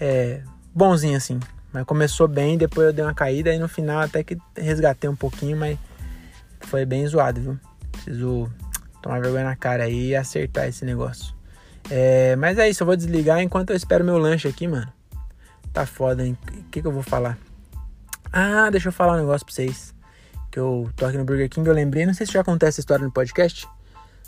é, 0.00 0.42
bonzinho 0.74 1.16
assim. 1.16 1.38
Mas 1.72 1.84
começou 1.84 2.26
bem, 2.26 2.58
depois 2.58 2.88
eu 2.88 2.92
dei 2.92 3.04
uma 3.04 3.14
caída 3.14 3.54
e 3.54 3.58
no 3.60 3.68
final 3.68 4.00
até 4.00 4.24
que 4.24 4.36
resgatei 4.56 5.08
um 5.08 5.14
pouquinho, 5.14 5.56
mas 5.56 5.78
foi 6.62 6.84
bem 6.84 7.06
zoado, 7.06 7.40
viu? 7.40 7.60
Preciso 7.92 8.50
tomar 9.00 9.20
vergonha 9.20 9.44
na 9.44 9.54
cara 9.54 9.84
aí 9.84 10.08
e 10.08 10.16
acertar 10.16 10.66
esse 10.66 10.84
negócio. 10.84 11.32
É, 11.88 12.34
mas 12.34 12.58
é 12.58 12.68
isso, 12.68 12.82
eu 12.82 12.86
vou 12.86 12.96
desligar 12.96 13.40
enquanto 13.40 13.70
eu 13.70 13.76
espero 13.76 14.04
meu 14.04 14.18
lanche 14.18 14.48
aqui, 14.48 14.66
mano. 14.66 14.92
Tá 15.72 15.86
foda, 15.86 16.26
hein? 16.26 16.36
O 16.48 16.64
que, 16.64 16.82
que 16.82 16.86
eu 16.88 16.92
vou 16.92 17.04
falar? 17.04 17.38
Ah, 18.32 18.70
deixa 18.70 18.88
eu 18.88 18.92
falar 18.92 19.12
um 19.12 19.20
negócio 19.20 19.46
pra 19.46 19.54
vocês 19.54 19.94
que 20.50 20.58
eu 20.58 20.90
tô 20.96 21.06
aqui 21.06 21.16
no 21.16 21.24
Burger 21.24 21.48
King, 21.48 21.68
eu 21.68 21.74
lembrei, 21.74 22.04
não 22.06 22.14
sei 22.14 22.26
se 22.26 22.32
já 22.32 22.42
contei 22.42 22.68
essa 22.68 22.80
história 22.80 23.04
no 23.04 23.12
podcast. 23.12 23.68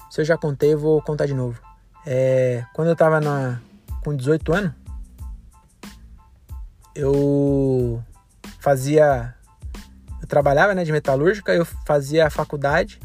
Se 0.08 0.20
eu 0.20 0.24
já 0.24 0.36
contei, 0.36 0.74
eu 0.74 0.78
vou 0.78 1.02
contar 1.02 1.26
de 1.26 1.34
novo. 1.34 1.67
É, 2.06 2.64
quando 2.72 2.88
eu 2.88 2.96
tava 2.96 3.20
na, 3.20 3.60
com 4.02 4.14
18 4.14 4.52
anos, 4.52 4.72
eu 6.94 8.02
fazia. 8.58 9.34
Eu 10.20 10.26
trabalhava 10.26 10.74
né, 10.74 10.84
de 10.84 10.92
metalúrgica, 10.92 11.54
eu 11.54 11.64
fazia 11.64 12.28
faculdade, 12.28 13.00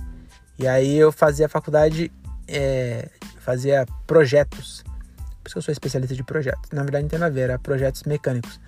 e 0.57 0.67
aí 0.67 0.97
eu 0.97 1.11
fazia 1.11 1.47
faculdade, 1.47 2.11
é, 2.47 3.09
fazia 3.39 3.85
projetos. 4.07 4.83
Por 5.43 5.47
isso 5.47 5.55
que 5.55 5.57
eu 5.57 5.61
sou 5.61 5.71
especialista 5.71 6.15
de 6.15 6.23
projetos. 6.23 6.71
Na 6.71 6.81
verdade, 6.81 7.03
não 7.03 7.09
tem 7.09 7.19
nada 7.19 7.31
a 7.31 7.33
ver, 7.33 7.41
era 7.41 7.59
projetos 7.59 8.03
mecânicos. 8.03 8.59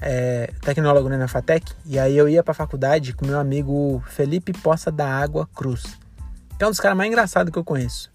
É, 0.00 0.50
tecnólogo 0.62 1.08
né, 1.08 1.16
na 1.16 1.28
FATEC, 1.28 1.72
e 1.86 1.96
aí 1.96 2.16
eu 2.16 2.28
ia 2.28 2.42
pra 2.42 2.52
faculdade 2.52 3.12
com 3.12 3.24
meu 3.24 3.38
amigo 3.38 4.02
Felipe 4.08 4.52
Poça 4.52 4.90
da 4.90 5.06
Água 5.08 5.48
Cruz, 5.54 5.96
que 6.58 6.64
é 6.64 6.66
um 6.66 6.70
dos 6.70 6.80
caras 6.80 6.98
mais 6.98 7.08
engraçados 7.08 7.52
que 7.52 7.58
eu 7.58 7.62
conheço. 7.62 8.11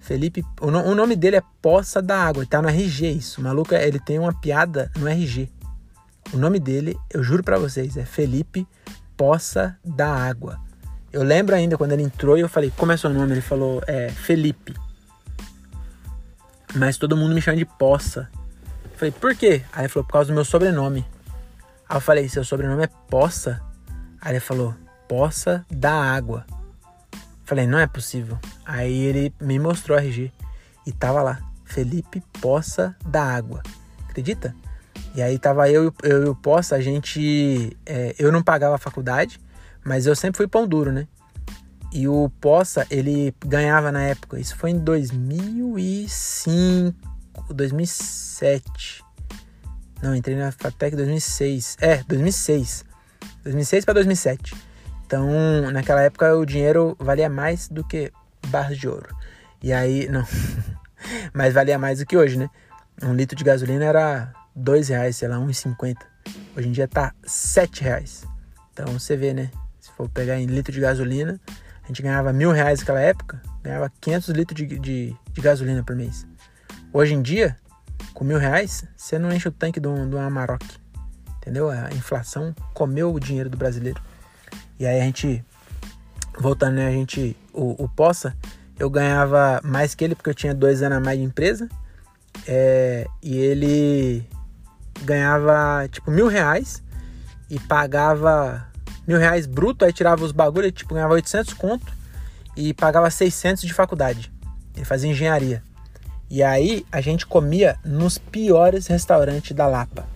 Felipe, 0.00 0.44
o, 0.60 0.70
no, 0.70 0.80
o, 0.80 0.94
nome 0.94 1.14
dele 1.14 1.36
é 1.36 1.42
Poça 1.60 2.00
da 2.00 2.18
Água, 2.24 2.46
tá 2.46 2.60
no 2.60 2.68
RG 2.68 3.10
isso. 3.10 3.40
O 3.40 3.44
maluco, 3.44 3.74
ele 3.74 4.00
tem 4.00 4.18
uma 4.18 4.32
piada 4.32 4.90
no 4.98 5.06
RG. 5.06 5.48
O 6.32 6.36
nome 6.38 6.58
dele, 6.58 6.98
eu 7.10 7.22
juro 7.22 7.44
para 7.44 7.58
vocês, 7.58 7.96
é 7.96 8.04
Felipe 8.04 8.66
Poça 9.16 9.76
da 9.84 10.10
Água. 10.10 10.58
Eu 11.12 11.22
lembro 11.22 11.54
ainda 11.54 11.76
quando 11.76 11.92
ele 11.92 12.02
entrou 12.02 12.38
e 12.38 12.40
eu 12.40 12.48
falei, 12.48 12.72
como 12.76 12.92
é 12.92 12.96
seu 12.96 13.10
nome? 13.10 13.32
Ele 13.32 13.40
falou, 13.40 13.82
é 13.86 14.08
Felipe. 14.08 14.74
Mas 16.74 16.96
todo 16.96 17.16
mundo 17.16 17.34
me 17.34 17.42
chama 17.42 17.58
de 17.58 17.66
Poça. 17.66 18.30
Eu 18.84 18.96
falei, 18.96 19.12
por 19.12 19.34
quê? 19.34 19.62
Aí 19.72 19.82
ele 19.82 19.88
falou, 19.88 20.06
por 20.06 20.12
causa 20.12 20.28
do 20.28 20.34
meu 20.34 20.44
sobrenome. 20.44 21.04
Aí 21.88 21.96
eu 21.96 22.00
falei, 22.00 22.28
seu 22.28 22.44
sobrenome 22.44 22.84
é 22.84 22.88
Poça? 23.08 23.60
Aí 24.20 24.32
ele 24.32 24.40
falou, 24.40 24.74
Poça 25.06 25.66
da 25.70 25.92
Água. 25.92 26.46
Falei, 27.50 27.66
não 27.66 27.80
é 27.80 27.86
possível. 27.88 28.38
Aí 28.64 28.96
ele 28.96 29.34
me 29.40 29.58
mostrou 29.58 29.98
a 29.98 30.00
RG 30.00 30.32
e 30.86 30.92
tava 30.92 31.20
lá, 31.20 31.40
Felipe 31.64 32.22
Poça 32.40 32.94
da 33.04 33.24
Água. 33.24 33.60
Acredita? 34.08 34.54
E 35.16 35.20
aí 35.20 35.36
tava 35.36 35.68
eu, 35.68 35.92
eu 36.04 36.26
e 36.26 36.28
o 36.28 36.34
Poça, 36.36 36.76
a 36.76 36.80
gente. 36.80 37.76
É, 37.84 38.14
eu 38.20 38.30
não 38.30 38.40
pagava 38.40 38.76
a 38.76 38.78
faculdade, 38.78 39.40
mas 39.84 40.06
eu 40.06 40.14
sempre 40.14 40.36
fui 40.36 40.46
pão 40.46 40.64
duro, 40.64 40.92
né? 40.92 41.08
E 41.92 42.06
o 42.06 42.30
Poça, 42.40 42.86
ele 42.88 43.34
ganhava 43.44 43.90
na 43.90 44.02
época, 44.02 44.38
isso 44.38 44.54
foi 44.54 44.70
em 44.70 44.78
2005, 44.78 47.52
2007. 47.52 49.04
Não, 50.00 50.14
entrei 50.14 50.36
na 50.36 50.52
FATEC 50.52 50.94
em 50.94 50.98
2006. 50.98 51.78
É, 51.80 52.04
2006. 52.04 52.84
2006 53.42 53.84
para 53.84 53.94
2007. 53.94 54.69
Então, 55.10 55.72
naquela 55.72 56.02
época 56.02 56.36
o 56.36 56.46
dinheiro 56.46 56.96
valia 56.96 57.28
mais 57.28 57.66
do 57.66 57.82
que 57.82 58.12
barras 58.46 58.78
de 58.78 58.86
ouro. 58.86 59.12
E 59.60 59.72
aí, 59.72 60.08
não. 60.08 60.24
Mas 61.34 61.52
valia 61.52 61.76
mais 61.80 61.98
do 61.98 62.06
que 62.06 62.16
hoje, 62.16 62.38
né? 62.38 62.48
Um 63.02 63.12
litro 63.12 63.36
de 63.36 63.42
gasolina 63.42 63.84
era 63.84 64.32
dois 64.54 64.88
reais, 64.88 65.16
sei 65.16 65.26
lá, 65.26 65.34
1,50. 65.38 65.96
Hoje 66.56 66.68
em 66.68 66.70
dia 66.70 66.86
tá 66.86 67.12
sete 67.24 67.82
reais. 67.82 68.24
Então 68.72 68.86
você 68.96 69.16
vê, 69.16 69.34
né? 69.34 69.50
Se 69.80 69.90
for 69.90 70.08
pegar 70.08 70.38
em 70.38 70.46
litro 70.46 70.72
de 70.72 70.78
gasolina, 70.78 71.40
a 71.82 71.88
gente 71.88 72.02
ganhava 72.02 72.32
mil 72.32 72.52
reais 72.52 72.78
naquela 72.78 73.00
época, 73.00 73.42
ganhava 73.64 73.92
500 74.00 74.28
litros 74.28 74.56
de, 74.56 74.78
de, 74.78 75.16
de 75.32 75.40
gasolina 75.40 75.82
por 75.82 75.96
mês. 75.96 76.24
Hoje 76.92 77.14
em 77.14 77.20
dia, 77.20 77.56
com 78.14 78.22
mil 78.22 78.38
reais, 78.38 78.84
você 78.96 79.18
não 79.18 79.32
enche 79.32 79.48
o 79.48 79.52
tanque 79.52 79.80
de, 79.80 79.88
um, 79.88 80.20
Amarok. 80.20 80.64
Entendeu? 81.38 81.68
A 81.68 81.90
inflação 81.90 82.54
comeu 82.72 83.12
o 83.12 83.18
dinheiro 83.18 83.50
do 83.50 83.58
brasileiro. 83.58 84.00
E 84.80 84.86
aí 84.86 84.98
a 84.98 85.04
gente, 85.04 85.44
voltando, 86.38 86.76
né? 86.76 86.88
A 86.88 86.90
gente, 86.90 87.36
o, 87.52 87.84
o 87.84 87.86
Poça, 87.86 88.34
eu 88.78 88.88
ganhava 88.88 89.60
mais 89.62 89.94
que 89.94 90.02
ele 90.02 90.14
porque 90.14 90.30
eu 90.30 90.34
tinha 90.34 90.54
dois 90.54 90.82
anos 90.82 90.96
a 90.96 91.00
mais 91.02 91.18
de 91.18 91.24
empresa. 91.24 91.68
É, 92.48 93.06
e 93.22 93.36
ele 93.36 94.26
ganhava 95.02 95.86
tipo 95.88 96.10
mil 96.10 96.28
reais 96.28 96.82
e 97.50 97.58
pagava 97.58 98.66
mil 99.06 99.18
reais 99.18 99.44
bruto, 99.44 99.84
aí 99.84 99.92
tirava 99.92 100.24
os 100.24 100.32
bagulho, 100.32 100.72
tipo, 100.72 100.94
ganhava 100.94 101.12
800 101.12 101.52
conto 101.52 101.92
e 102.56 102.72
pagava 102.72 103.10
600 103.10 103.64
de 103.64 103.74
faculdade. 103.74 104.32
Ele 104.74 104.86
fazia 104.86 105.10
engenharia. 105.10 105.62
E 106.30 106.42
aí 106.42 106.86
a 106.90 107.02
gente 107.02 107.26
comia 107.26 107.76
nos 107.84 108.16
piores 108.16 108.86
restaurantes 108.86 109.54
da 109.54 109.66
Lapa. 109.66 110.08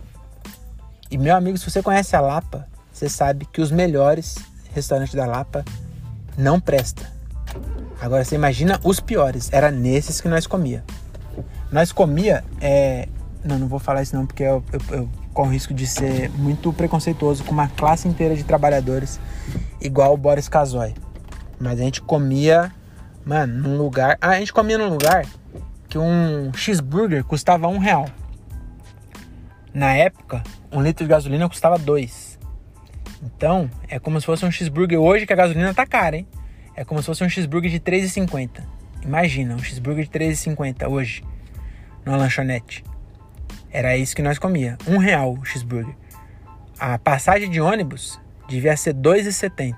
E 1.11 1.19
meu 1.19 1.37
amigo, 1.37 1.59
se 1.59 1.71
você 1.71 1.83
conhece 1.83 2.17
a 2.17 2.21
Lapa, 2.23 2.67
você 2.91 3.11
sabe 3.11 3.45
que 3.45 3.61
os 3.61 3.71
melhores 3.71 4.37
restaurante 4.75 5.17
da 5.17 5.25
Lapa 5.25 5.65
não 6.37 6.61
presta. 6.61 7.13
Agora 8.01 8.25
você 8.25 8.35
imagina 8.35 8.81
os 8.83 9.01
piores. 9.01 9.49
Era 9.53 9.71
nesses 9.71 10.21
que 10.21 10.29
nós 10.29 10.47
comia. 10.47 10.85
Nós 11.71 11.93
comia. 11.93 12.45
É... 12.61 13.09
Não, 13.45 13.59
não 13.59 13.69
vou 13.69 13.79
falar 13.79 14.03
isso 14.03 14.17
não, 14.17 14.27
porque 14.27 14.43
eu, 14.43 14.65
eu, 14.73 14.99
eu 14.99 15.09
corro 15.33 15.51
risco 15.51 15.75
de 15.75 15.87
ser 15.87 16.31
muito 16.31 16.73
preconceituoso 16.73 17.45
com 17.45 17.53
uma 17.53 17.69
classe 17.69 18.09
inteira 18.09 18.35
de 18.35 18.45
trabalhadores 18.45 19.21
igual 19.81 20.15
o 20.15 20.17
Boris 20.17 20.49
Casoy. 20.49 20.95
Mas 21.59 21.79
a 21.79 21.83
gente 21.83 22.01
comia, 22.01 22.73
mano, 23.25 23.69
num 23.69 23.77
lugar. 23.77 24.17
Ah, 24.21 24.31
a 24.31 24.39
gente 24.39 24.53
comia 24.53 24.79
num 24.79 24.89
lugar 24.89 25.27
que 25.89 25.99
um 25.99 26.53
cheeseburger 26.55 27.23
custava 27.25 27.69
um 27.69 27.79
real. 27.79 28.09
Na 29.73 29.93
época, 29.95 30.43
um 30.73 30.83
litro 30.83 31.05
de 31.05 31.11
gasolina 31.11 31.49
custava 31.49 31.79
dois. 31.79 32.24
Então, 33.25 33.71
é 33.89 33.99
como 33.99 34.21
se 34.21 34.27
fosse 34.27 34.45
um 34.45 34.51
cheeseburger 34.51 35.01
hoje 35.01 35.27
que 35.27 35.33
a 35.33 35.37
gasolina 35.37 35.73
tá 35.73 35.87
cara, 35.87 36.17
hein? 36.17 36.29
É 36.77 36.85
como 36.85 37.01
se 37.01 37.07
fosse 37.07 37.25
um 37.25 37.29
cheeseburger 37.29 37.71
de 37.71 37.81
3,50. 37.81 38.63
Imagina, 39.03 39.55
um 39.55 39.59
cheeseburger 39.59 40.05
de 40.05 40.11
3,50 40.11 40.89
hoje, 40.91 41.25
numa 42.05 42.19
lanchonete. 42.19 42.85
Era 43.71 43.97
isso 43.97 44.15
que 44.15 44.23
nós 44.23 44.39
comia, 44.39 44.77
um 44.87 44.99
real 44.99 45.35
o 45.35 45.45
cheeseburger. 45.45 45.95
A 46.79 46.99
passagem 46.99 47.51
de 47.51 47.61
ônibus 47.61 48.21
devia 48.47 48.77
ser 48.77 48.95
2,70 48.95 49.75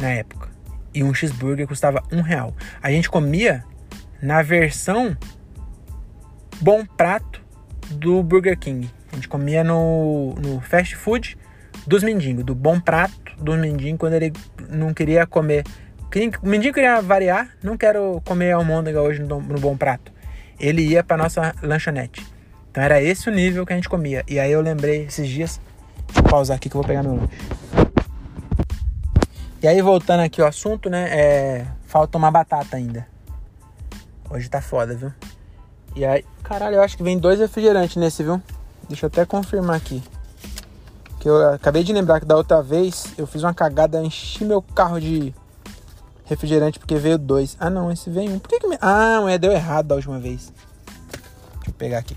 na 0.00 0.08
época. 0.08 0.50
E 0.94 1.02
um 1.04 1.12
cheeseburger 1.12 1.66
custava 1.66 2.02
um 2.10 2.22
real. 2.22 2.54
A 2.82 2.90
gente 2.90 3.10
comia 3.10 3.64
na 4.20 4.40
versão 4.42 5.16
bom 6.60 6.84
prato 6.86 7.42
do 7.90 8.22
Burger 8.22 8.58
King. 8.58 8.90
A 9.10 9.16
gente 9.16 9.28
comia 9.28 9.62
no, 9.62 10.34
no 10.34 10.60
fast 10.60 10.96
food 10.96 11.36
dos 11.86 12.02
mendigos, 12.02 12.44
do 12.44 12.54
bom 12.54 12.80
prato 12.80 13.14
dos 13.38 13.58
mendigos 13.58 13.98
quando 13.98 14.14
ele 14.14 14.32
não 14.68 14.94
queria 14.94 15.26
comer. 15.26 15.64
O 16.42 16.46
mendigo 16.46 16.74
queria 16.74 17.00
variar, 17.00 17.48
não 17.62 17.76
quero 17.76 18.20
comer 18.24 18.52
almôndega 18.52 19.00
hoje 19.00 19.22
no, 19.22 19.40
no 19.40 19.58
bom 19.58 19.76
prato. 19.76 20.12
Ele 20.60 20.82
ia 20.82 21.02
para 21.02 21.16
nossa 21.16 21.54
lanchonete. 21.62 22.26
Então 22.70 22.82
era 22.82 23.02
esse 23.02 23.28
o 23.28 23.32
nível 23.32 23.66
que 23.66 23.72
a 23.72 23.76
gente 23.76 23.88
comia. 23.88 24.22
E 24.28 24.38
aí 24.38 24.52
eu 24.52 24.60
lembrei 24.60 25.04
esses 25.04 25.28
dias, 25.28 25.60
vou 26.12 26.22
pausar 26.24 26.56
aqui 26.56 26.68
que 26.68 26.76
eu 26.76 26.80
vou 26.80 26.86
pegar 26.86 27.02
meu 27.02 27.16
lanche. 27.16 27.92
E 29.62 29.68
aí 29.68 29.80
voltando 29.80 30.20
aqui 30.20 30.40
ao 30.40 30.48
assunto, 30.48 30.90
né? 30.90 31.08
É, 31.10 31.66
falta 31.86 32.18
uma 32.18 32.30
batata 32.30 32.76
ainda. 32.76 33.06
Hoje 34.28 34.48
tá 34.48 34.60
foda, 34.60 34.94
viu? 34.94 35.12
E 35.94 36.04
aí, 36.04 36.24
caralho, 36.42 36.76
eu 36.76 36.82
acho 36.82 36.96
que 36.96 37.02
vem 37.02 37.18
dois 37.18 37.38
refrigerantes 37.38 37.96
nesse, 37.96 38.22
viu? 38.22 38.42
Deixa 38.88 39.06
eu 39.06 39.08
até 39.08 39.24
confirmar 39.24 39.76
aqui. 39.76 40.02
Que 41.22 41.28
eu 41.28 41.52
acabei 41.52 41.84
de 41.84 41.92
lembrar 41.92 42.18
que 42.18 42.26
da 42.26 42.34
outra 42.34 42.60
vez 42.60 43.14
eu 43.16 43.28
fiz 43.28 43.44
uma 43.44 43.54
cagada, 43.54 44.02
enchi 44.02 44.44
meu 44.44 44.60
carro 44.60 45.00
de 45.00 45.32
refrigerante 46.24 46.80
porque 46.80 46.96
veio 46.96 47.16
dois. 47.16 47.56
Ah 47.60 47.70
não, 47.70 47.92
esse 47.92 48.10
veio 48.10 48.32
um. 48.32 48.40
Por 48.40 48.48
que, 48.48 48.58
que 48.58 48.66
me... 48.66 48.76
Ah, 48.80 49.20
é, 49.28 49.38
deu 49.38 49.52
errado 49.52 49.86
da 49.86 49.94
última 49.94 50.18
vez. 50.18 50.52
Deixa 51.58 51.68
eu 51.68 51.74
pegar 51.74 51.98
aqui. 51.98 52.16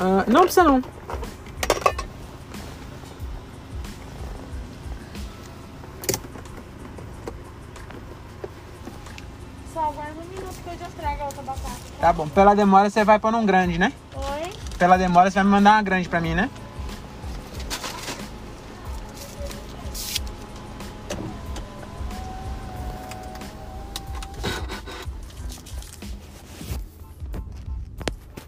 Ah, 0.00 0.24
não 0.26 0.40
precisa 0.40 0.64
não. 0.64 0.82
Só 9.72 9.80
aguarda 9.84 10.20
um 10.20 10.24
minuto 10.34 10.56
que 10.64 10.68
eu 10.68 10.78
já 10.78 10.88
trago 10.98 11.22
a 11.22 11.26
outra 11.26 11.42
batata. 11.44 11.76
Tá 12.00 12.12
bom, 12.12 12.28
pela 12.28 12.54
demora 12.54 12.90
você 12.90 13.04
vai 13.04 13.20
pôr 13.20 13.30
num 13.30 13.46
grande, 13.46 13.78
né? 13.78 13.92
Pela 14.76 14.96
demora, 14.96 15.30
você 15.30 15.34
vai 15.34 15.44
me 15.44 15.50
mandar 15.50 15.72
uma 15.72 15.82
grande 15.82 16.08
pra 16.08 16.20
mim, 16.20 16.34
né? 16.34 16.50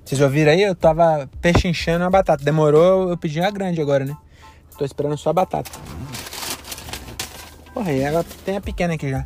Vocês 0.04 0.22
ouviram 0.22 0.52
aí? 0.52 0.62
Eu 0.62 0.74
tava 0.74 1.28
pechinchando 1.40 2.04
a 2.04 2.10
batata. 2.10 2.42
Demorou, 2.42 3.10
eu 3.10 3.16
pedi 3.16 3.42
a 3.42 3.50
grande 3.50 3.80
agora, 3.80 4.06
né? 4.06 4.16
Tô 4.78 4.84
esperando 4.84 5.18
só 5.18 5.30
a 5.30 5.34
batata. 5.34 5.70
Porra, 7.74 7.92
e 7.92 8.00
ela 8.00 8.24
tem 8.44 8.56
a 8.56 8.60
pequena 8.60 8.94
aqui 8.94 9.10
já. 9.10 9.24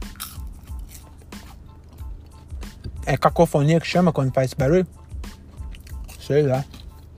É 3.07 3.17
cacofonia 3.17 3.81
que 3.81 3.87
chama 3.87 4.13
quando 4.13 4.33
faz 4.33 4.47
esse 4.49 4.57
barulho? 4.57 4.87
Sei 6.21 6.43
lá. 6.43 6.65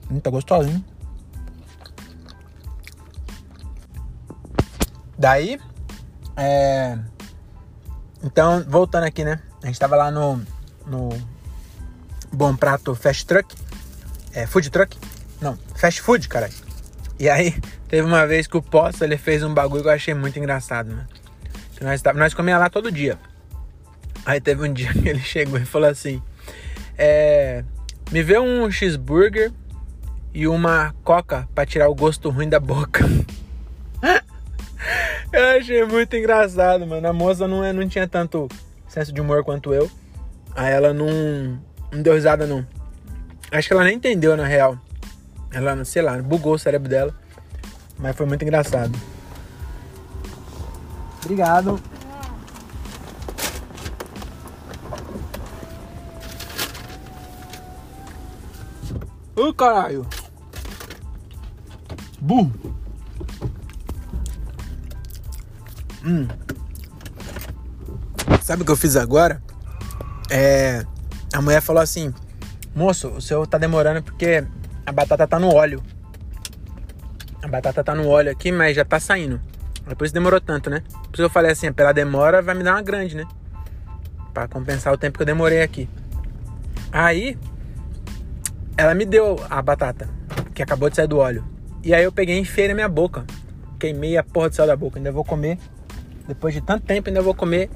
Hum, 0.09 0.19
tá 0.19 0.29
gostosinho. 0.29 0.83
Daí, 5.17 5.59
é... 6.35 6.97
Então, 8.23 8.63
voltando 8.67 9.05
aqui, 9.05 9.23
né? 9.23 9.39
A 9.63 9.67
gente 9.67 9.79
tava 9.79 9.95
lá 9.95 10.11
no, 10.11 10.41
no 10.85 11.09
Bom 12.31 12.55
Prato 12.55 12.93
Fast 12.95 13.25
Truck. 13.25 13.55
É, 14.33 14.45
Food 14.45 14.69
Truck? 14.69 14.97
Não, 15.39 15.57
Fast 15.75 16.01
Food, 16.01 16.27
caralho. 16.27 16.53
E 17.19 17.29
aí, 17.29 17.51
teve 17.87 18.05
uma 18.05 18.27
vez 18.27 18.47
que 18.47 18.57
o 18.57 18.61
Poço, 18.61 19.03
ele 19.03 19.17
fez 19.17 19.43
um 19.43 19.53
bagulho 19.53 19.83
que 19.83 19.89
eu 19.89 19.93
achei 19.93 20.13
muito 20.13 20.37
engraçado, 20.37 20.89
mano. 20.89 21.07
Que 21.75 21.83
nós, 21.83 22.01
nós 22.15 22.33
comia 22.33 22.57
lá 22.57 22.69
todo 22.69 22.91
dia. 22.91 23.17
Aí 24.25 24.41
teve 24.41 24.67
um 24.67 24.71
dia 24.73 24.91
que 24.91 25.07
ele 25.07 25.21
chegou 25.21 25.59
e 25.59 25.65
falou 25.65 25.89
assim: 25.89 26.21
é, 26.97 27.63
Me 28.11 28.23
vê 28.23 28.37
um 28.39 28.69
cheeseburger 28.69 29.51
e 30.35 30.49
uma 30.49 30.93
coca 31.01 31.47
pra 31.55 31.65
tirar 31.65 31.87
o 31.87 31.95
gosto 31.95 32.29
ruim 32.29 32.49
da 32.49 32.59
boca. 32.59 33.05
eu 35.31 35.57
achei 35.57 35.85
muito 35.85 36.13
engraçado, 36.13 36.85
mano. 36.85 37.07
A 37.07 37.13
moça 37.13 37.47
não, 37.47 37.63
é, 37.63 37.71
não 37.71 37.87
tinha 37.87 38.05
tanto 38.05 38.49
senso 38.85 39.13
de 39.13 39.21
humor 39.21 39.45
quanto 39.45 39.73
eu. 39.73 39.89
Aí 40.53 40.73
ela 40.73 40.93
não, 40.93 41.07
não 41.89 42.01
deu 42.01 42.15
risada, 42.15 42.45
não. 42.45 42.67
Acho 43.49 43.69
que 43.69 43.73
ela 43.73 43.85
nem 43.85 43.95
entendeu, 43.95 44.35
na 44.35 44.45
real. 44.45 44.77
Ela, 45.53 45.85
sei 45.85 46.01
lá, 46.01 46.21
bugou 46.21 46.55
o 46.55 46.59
cérebro 46.59 46.89
dela. 46.89 47.15
Mas 47.97 48.13
foi 48.13 48.25
muito 48.25 48.43
engraçado. 48.43 48.99
Obrigado. 51.23 51.81
Ô 59.33 59.53
caralho! 59.53 60.05
Burro! 62.25 62.51
Hum. 66.03 66.27
Sabe 68.41 68.63
o 68.63 68.65
que 68.65 68.71
eu 68.71 68.75
fiz 68.75 68.95
agora? 68.95 69.39
É. 70.31 70.83
A 71.31 71.41
mulher 71.41 71.61
falou 71.61 71.83
assim: 71.83 72.11
Moço, 72.73 73.09
o 73.09 73.21
seu 73.21 73.45
tá 73.45 73.59
demorando 73.59 74.01
porque 74.01 74.43
a 74.85 74.91
batata 74.91 75.27
tá 75.27 75.37
no 75.37 75.53
óleo. 75.53 75.83
A 77.43 77.47
batata 77.47 77.83
tá 77.83 77.93
no 77.93 78.07
óleo 78.07 78.31
aqui, 78.31 78.51
mas 78.51 78.75
já 78.75 78.83
tá 78.83 78.99
saindo. 78.99 79.39
É 79.85 79.93
por 79.93 80.05
isso 80.05 80.13
demorou 80.13 80.41
tanto, 80.41 80.67
né? 80.67 80.81
Por 80.89 81.13
isso 81.13 81.21
eu 81.21 81.29
falei 81.29 81.51
assim: 81.51 81.71
pela 81.71 81.91
demora 81.91 82.41
vai 82.41 82.55
me 82.55 82.63
dar 82.63 82.73
uma 82.73 82.81
grande, 82.81 83.15
né? 83.15 83.27
Pra 84.33 84.47
compensar 84.47 84.91
o 84.91 84.97
tempo 84.97 85.19
que 85.19 85.21
eu 85.21 85.27
demorei 85.27 85.61
aqui. 85.61 85.87
Aí, 86.91 87.37
ela 88.75 88.95
me 88.95 89.05
deu 89.05 89.39
a 89.47 89.61
batata, 89.61 90.09
que 90.55 90.63
acabou 90.63 90.89
de 90.89 90.95
sair 90.95 91.07
do 91.07 91.19
óleo. 91.19 91.54
E 91.85 91.93
aí 91.93 92.03
eu 92.03 92.11
peguei 92.11 92.35
e 92.35 92.39
enfiei 92.39 92.67
na 92.67 92.73
minha 92.73 92.89
boca. 92.89 93.23
Queimei 93.79 94.17
a 94.17 94.23
porra 94.23 94.49
do 94.49 94.55
céu 94.55 94.65
da 94.65 94.75
boca. 94.75 94.97
Ainda 94.97 95.11
vou 95.11 95.23
comer. 95.23 95.59
Depois 96.27 96.51
de 96.51 96.59
tanto 96.59 96.83
tempo, 96.83 97.09
ainda 97.09 97.21
vou 97.21 97.35
comer 97.35 97.69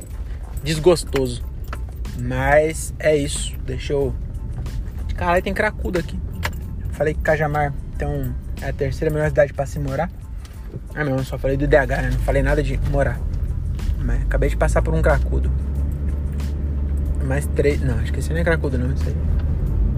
desgostoso. 0.63 1.43
Mas 2.19 2.91
é 2.97 3.15
isso. 3.15 3.55
Deixa 3.67 3.93
eu. 3.93 4.15
Caralho, 5.15 5.43
tem 5.43 5.53
cracudo 5.53 5.99
aqui. 5.99 6.19
Falei 6.91 7.13
que 7.13 7.21
Cajamar 7.21 7.71
então, 7.95 8.33
é 8.61 8.69
a 8.69 8.73
terceira 8.73 9.13
melhor 9.13 9.27
cidade 9.27 9.53
para 9.53 9.67
se 9.67 9.77
morar. 9.77 10.09
Ah, 10.95 11.03
não, 11.03 11.23
só 11.23 11.37
falei 11.37 11.55
do 11.55 11.67
DH, 11.67 12.01
né? 12.01 12.09
Não 12.11 12.19
falei 12.19 12.41
nada 12.41 12.63
de 12.63 12.79
morar. 12.89 13.19
Mas 13.99 14.23
acabei 14.23 14.49
de 14.49 14.57
passar 14.57 14.81
por 14.81 14.93
um 14.93 15.03
cracudo. 15.03 15.51
Mais 17.25 17.45
três. 17.47 17.79
Não, 17.81 17.99
acho 17.99 18.11
que 18.11 18.19
esse 18.19 18.31
não 18.31 18.39
é 18.39 18.43
cracudo, 18.43 18.77
não. 18.77 18.91
Isso 18.91 19.03
aí. 19.07 19.15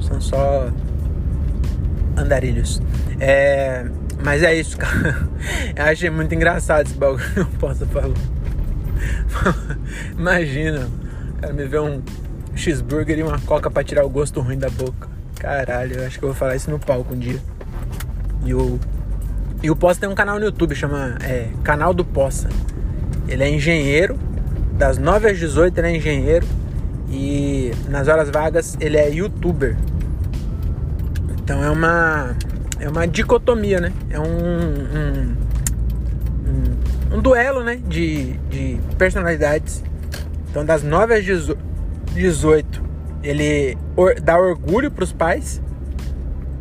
São 0.02 0.20
só 0.20 0.70
andarilhos. 2.18 2.82
É. 3.20 3.86
Mas 4.24 4.44
é 4.44 4.54
isso, 4.56 4.78
cara. 4.78 5.28
Eu 5.76 5.86
achei 5.86 6.10
muito 6.10 6.34
engraçado 6.34 6.88
esse 6.88 6.96
bagulho. 6.96 7.24
Não 7.36 7.46
posso 7.46 7.86
falar. 7.88 8.14
Imagina, 10.18 10.88
cara 11.42 11.54
me 11.54 11.66
ver 11.66 11.80
um 11.80 12.02
cheeseburger 12.56 13.18
e 13.18 13.24
uma 13.24 13.40
coca 13.40 13.70
pra 13.70 13.84
tirar 13.84 14.06
o 14.06 14.10
gosto 14.10 14.40
ruim 14.42 14.58
da 14.58 14.70
boca. 14.70 15.10
Caralho, 15.40 15.98
eu 15.98 16.06
acho 16.06 16.20
que 16.20 16.26
eu 16.26 16.30
vou 16.30 16.36
falar 16.36 16.56
isso 16.56 16.70
no 16.70 16.78
palco 16.78 17.14
um 17.14 17.20
dia. 17.20 17.40
E 18.46 18.54
o, 18.54 18.80
e 19.64 19.72
o 19.72 19.76
Poça 19.76 20.00
tem 20.00 20.10
um 20.10 20.16
canal 20.16 20.40
no 20.40 20.46
YouTube, 20.46 20.76
chama 20.76 21.18
é, 21.24 21.50
Canal 21.64 21.94
do 21.94 22.06
Poça. 22.06 22.50
Ele 23.28 23.44
é 23.44 23.50
engenheiro, 23.50 24.20
das 24.74 24.98
9 24.98 25.32
às 25.32 25.40
18 25.40 25.78
ele 25.80 25.88
é 25.88 25.98
engenheiro 25.98 26.48
e 27.10 27.72
nas 27.90 28.08
horas 28.08 28.30
vagas 28.30 28.78
ele 28.80 28.98
é 28.98 29.10
youtuber. 29.10 29.78
Então 31.40 31.64
é 31.64 31.70
uma 31.70 32.36
é 32.82 32.90
uma 32.90 33.08
dicotomia, 33.08 33.80
né? 33.80 33.94
É 34.10 34.20
um, 34.20 34.24
um, 34.26 35.38
um, 36.48 37.18
um 37.18 37.22
duelo, 37.22 37.64
né? 37.64 37.80
De, 37.88 38.34
de 38.50 38.80
personalidades. 38.98 39.84
Então 40.50 40.66
das 40.66 40.82
9 40.82 41.14
às 41.14 41.24
18 42.14 42.84
ele 43.24 43.78
dá 44.24 44.38
orgulho 44.40 44.90
para 44.90 45.04
os 45.04 45.14
pais 45.14 45.62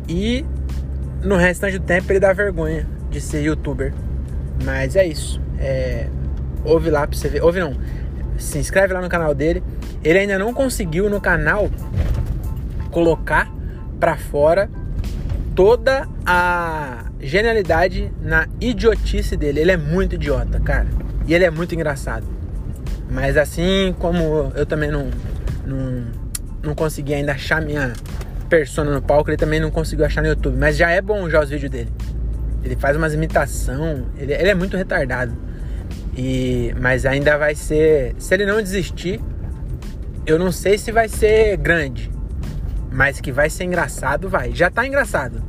e 0.07 0.45
no 1.23 1.35
restante 1.35 1.79
do 1.79 1.85
tempo 1.85 2.11
ele 2.11 2.19
dá 2.19 2.31
vergonha 2.31 2.87
de 3.09 3.19
ser 3.19 3.41
youtuber. 3.41 3.91
Mas 4.63 4.95
é 4.95 5.05
isso. 5.05 5.41
É, 5.57 6.07
ouve 6.63 6.91
lá 6.91 7.07
pra 7.07 7.17
você 7.17 7.29
ver. 7.29 7.41
Ouve 7.41 7.59
não. 7.59 7.75
Se 8.37 8.59
inscreve 8.59 8.93
lá 8.93 9.01
no 9.01 9.09
canal 9.09 9.33
dele. 9.33 9.63
Ele 10.03 10.19
ainda 10.19 10.37
não 10.37 10.53
conseguiu 10.53 11.09
no 11.09 11.19
canal 11.19 11.67
colocar 12.91 13.51
para 13.99 14.15
fora 14.17 14.69
toda 15.55 16.07
a 16.25 17.05
genialidade 17.19 18.11
na 18.21 18.47
idiotice 18.59 19.35
dele. 19.35 19.59
Ele 19.59 19.71
é 19.71 19.77
muito 19.77 20.15
idiota, 20.15 20.59
cara. 20.59 20.87
E 21.27 21.33
ele 21.33 21.45
é 21.45 21.49
muito 21.49 21.75
engraçado. 21.75 22.25
Mas 23.09 23.37
assim 23.37 23.93
como 23.99 24.51
eu 24.55 24.65
também 24.65 24.89
não, 24.89 25.09
não, 25.65 26.03
não 26.63 26.75
consegui 26.75 27.13
ainda 27.13 27.33
achar 27.33 27.61
minha 27.61 27.93
persona 28.49 28.91
no 28.91 29.01
palco, 29.01 29.29
ele 29.29 29.37
também 29.37 29.59
não 29.59 29.71
conseguiu 29.71 30.05
achar 30.05 30.21
no 30.21 30.27
YouTube. 30.27 30.57
Mas 30.57 30.77
já 30.77 30.89
é 30.89 31.01
bom 31.01 31.29
já 31.29 31.41
os 31.41 31.49
vídeos 31.49 31.69
dele. 31.69 31.91
Ele 32.63 32.75
faz 32.75 32.95
umas 32.95 33.13
imitação, 33.13 34.05
ele, 34.17 34.33
ele 34.33 34.49
é 34.49 34.55
muito 34.55 34.77
retardado. 34.77 35.33
E, 36.15 36.73
mas 36.79 37.05
ainda 37.05 37.37
vai 37.37 37.55
ser. 37.55 38.15
Se 38.17 38.33
ele 38.33 38.45
não 38.45 38.61
desistir, 38.61 39.19
eu 40.25 40.37
não 40.37 40.51
sei 40.51 40.77
se 40.77 40.91
vai 40.91 41.07
ser 41.07 41.57
grande. 41.57 42.11
Mas 42.91 43.21
que 43.21 43.31
vai 43.31 43.49
ser 43.49 43.63
engraçado, 43.63 44.29
vai. 44.29 44.53
Já 44.53 44.69
tá 44.69 44.85
engraçado. 44.85 45.41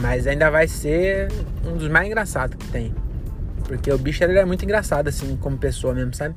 Mas 0.00 0.26
ainda 0.26 0.50
vai 0.50 0.66
ser 0.66 1.30
um 1.64 1.76
dos 1.76 1.88
mais 1.88 2.06
engraçados 2.06 2.56
que 2.56 2.66
tem. 2.70 2.94
Porque 3.64 3.92
o 3.92 3.98
bicho 3.98 4.22
ele 4.24 4.38
é 4.38 4.44
muito 4.44 4.64
engraçado, 4.64 5.08
assim, 5.08 5.36
como 5.36 5.58
pessoa 5.58 5.92
mesmo, 5.92 6.14
sabe? 6.14 6.34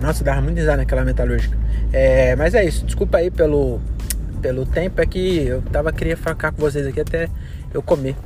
Nossa, 0.00 0.24
dava 0.24 0.40
muito 0.40 0.56
risada 0.56 0.78
naquela 0.78 1.04
metalúrgica. 1.04 1.56
É, 1.92 2.34
mas 2.34 2.54
é 2.54 2.64
isso. 2.64 2.84
Desculpa 2.84 3.18
aí 3.18 3.30
pelo, 3.30 3.80
pelo 4.40 4.66
tempo. 4.66 5.00
É 5.00 5.06
que 5.06 5.46
eu 5.46 5.62
tava 5.62 5.92
queria 5.92 6.16
ficar 6.16 6.50
com 6.50 6.60
vocês 6.60 6.86
aqui 6.86 7.00
até 7.00 7.28
eu 7.72 7.82
comer. 7.82 8.16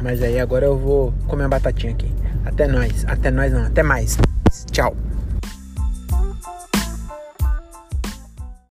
Mas 0.00 0.22
aí 0.22 0.38
agora 0.38 0.66
eu 0.66 0.78
vou 0.78 1.12
comer 1.26 1.42
uma 1.44 1.48
batatinha 1.48 1.92
aqui. 1.92 2.12
Até 2.44 2.68
nós. 2.68 3.04
Até 3.08 3.30
nós 3.30 3.52
não. 3.52 3.64
Até 3.64 3.82
mais. 3.82 4.16
Tchau. 4.70 4.94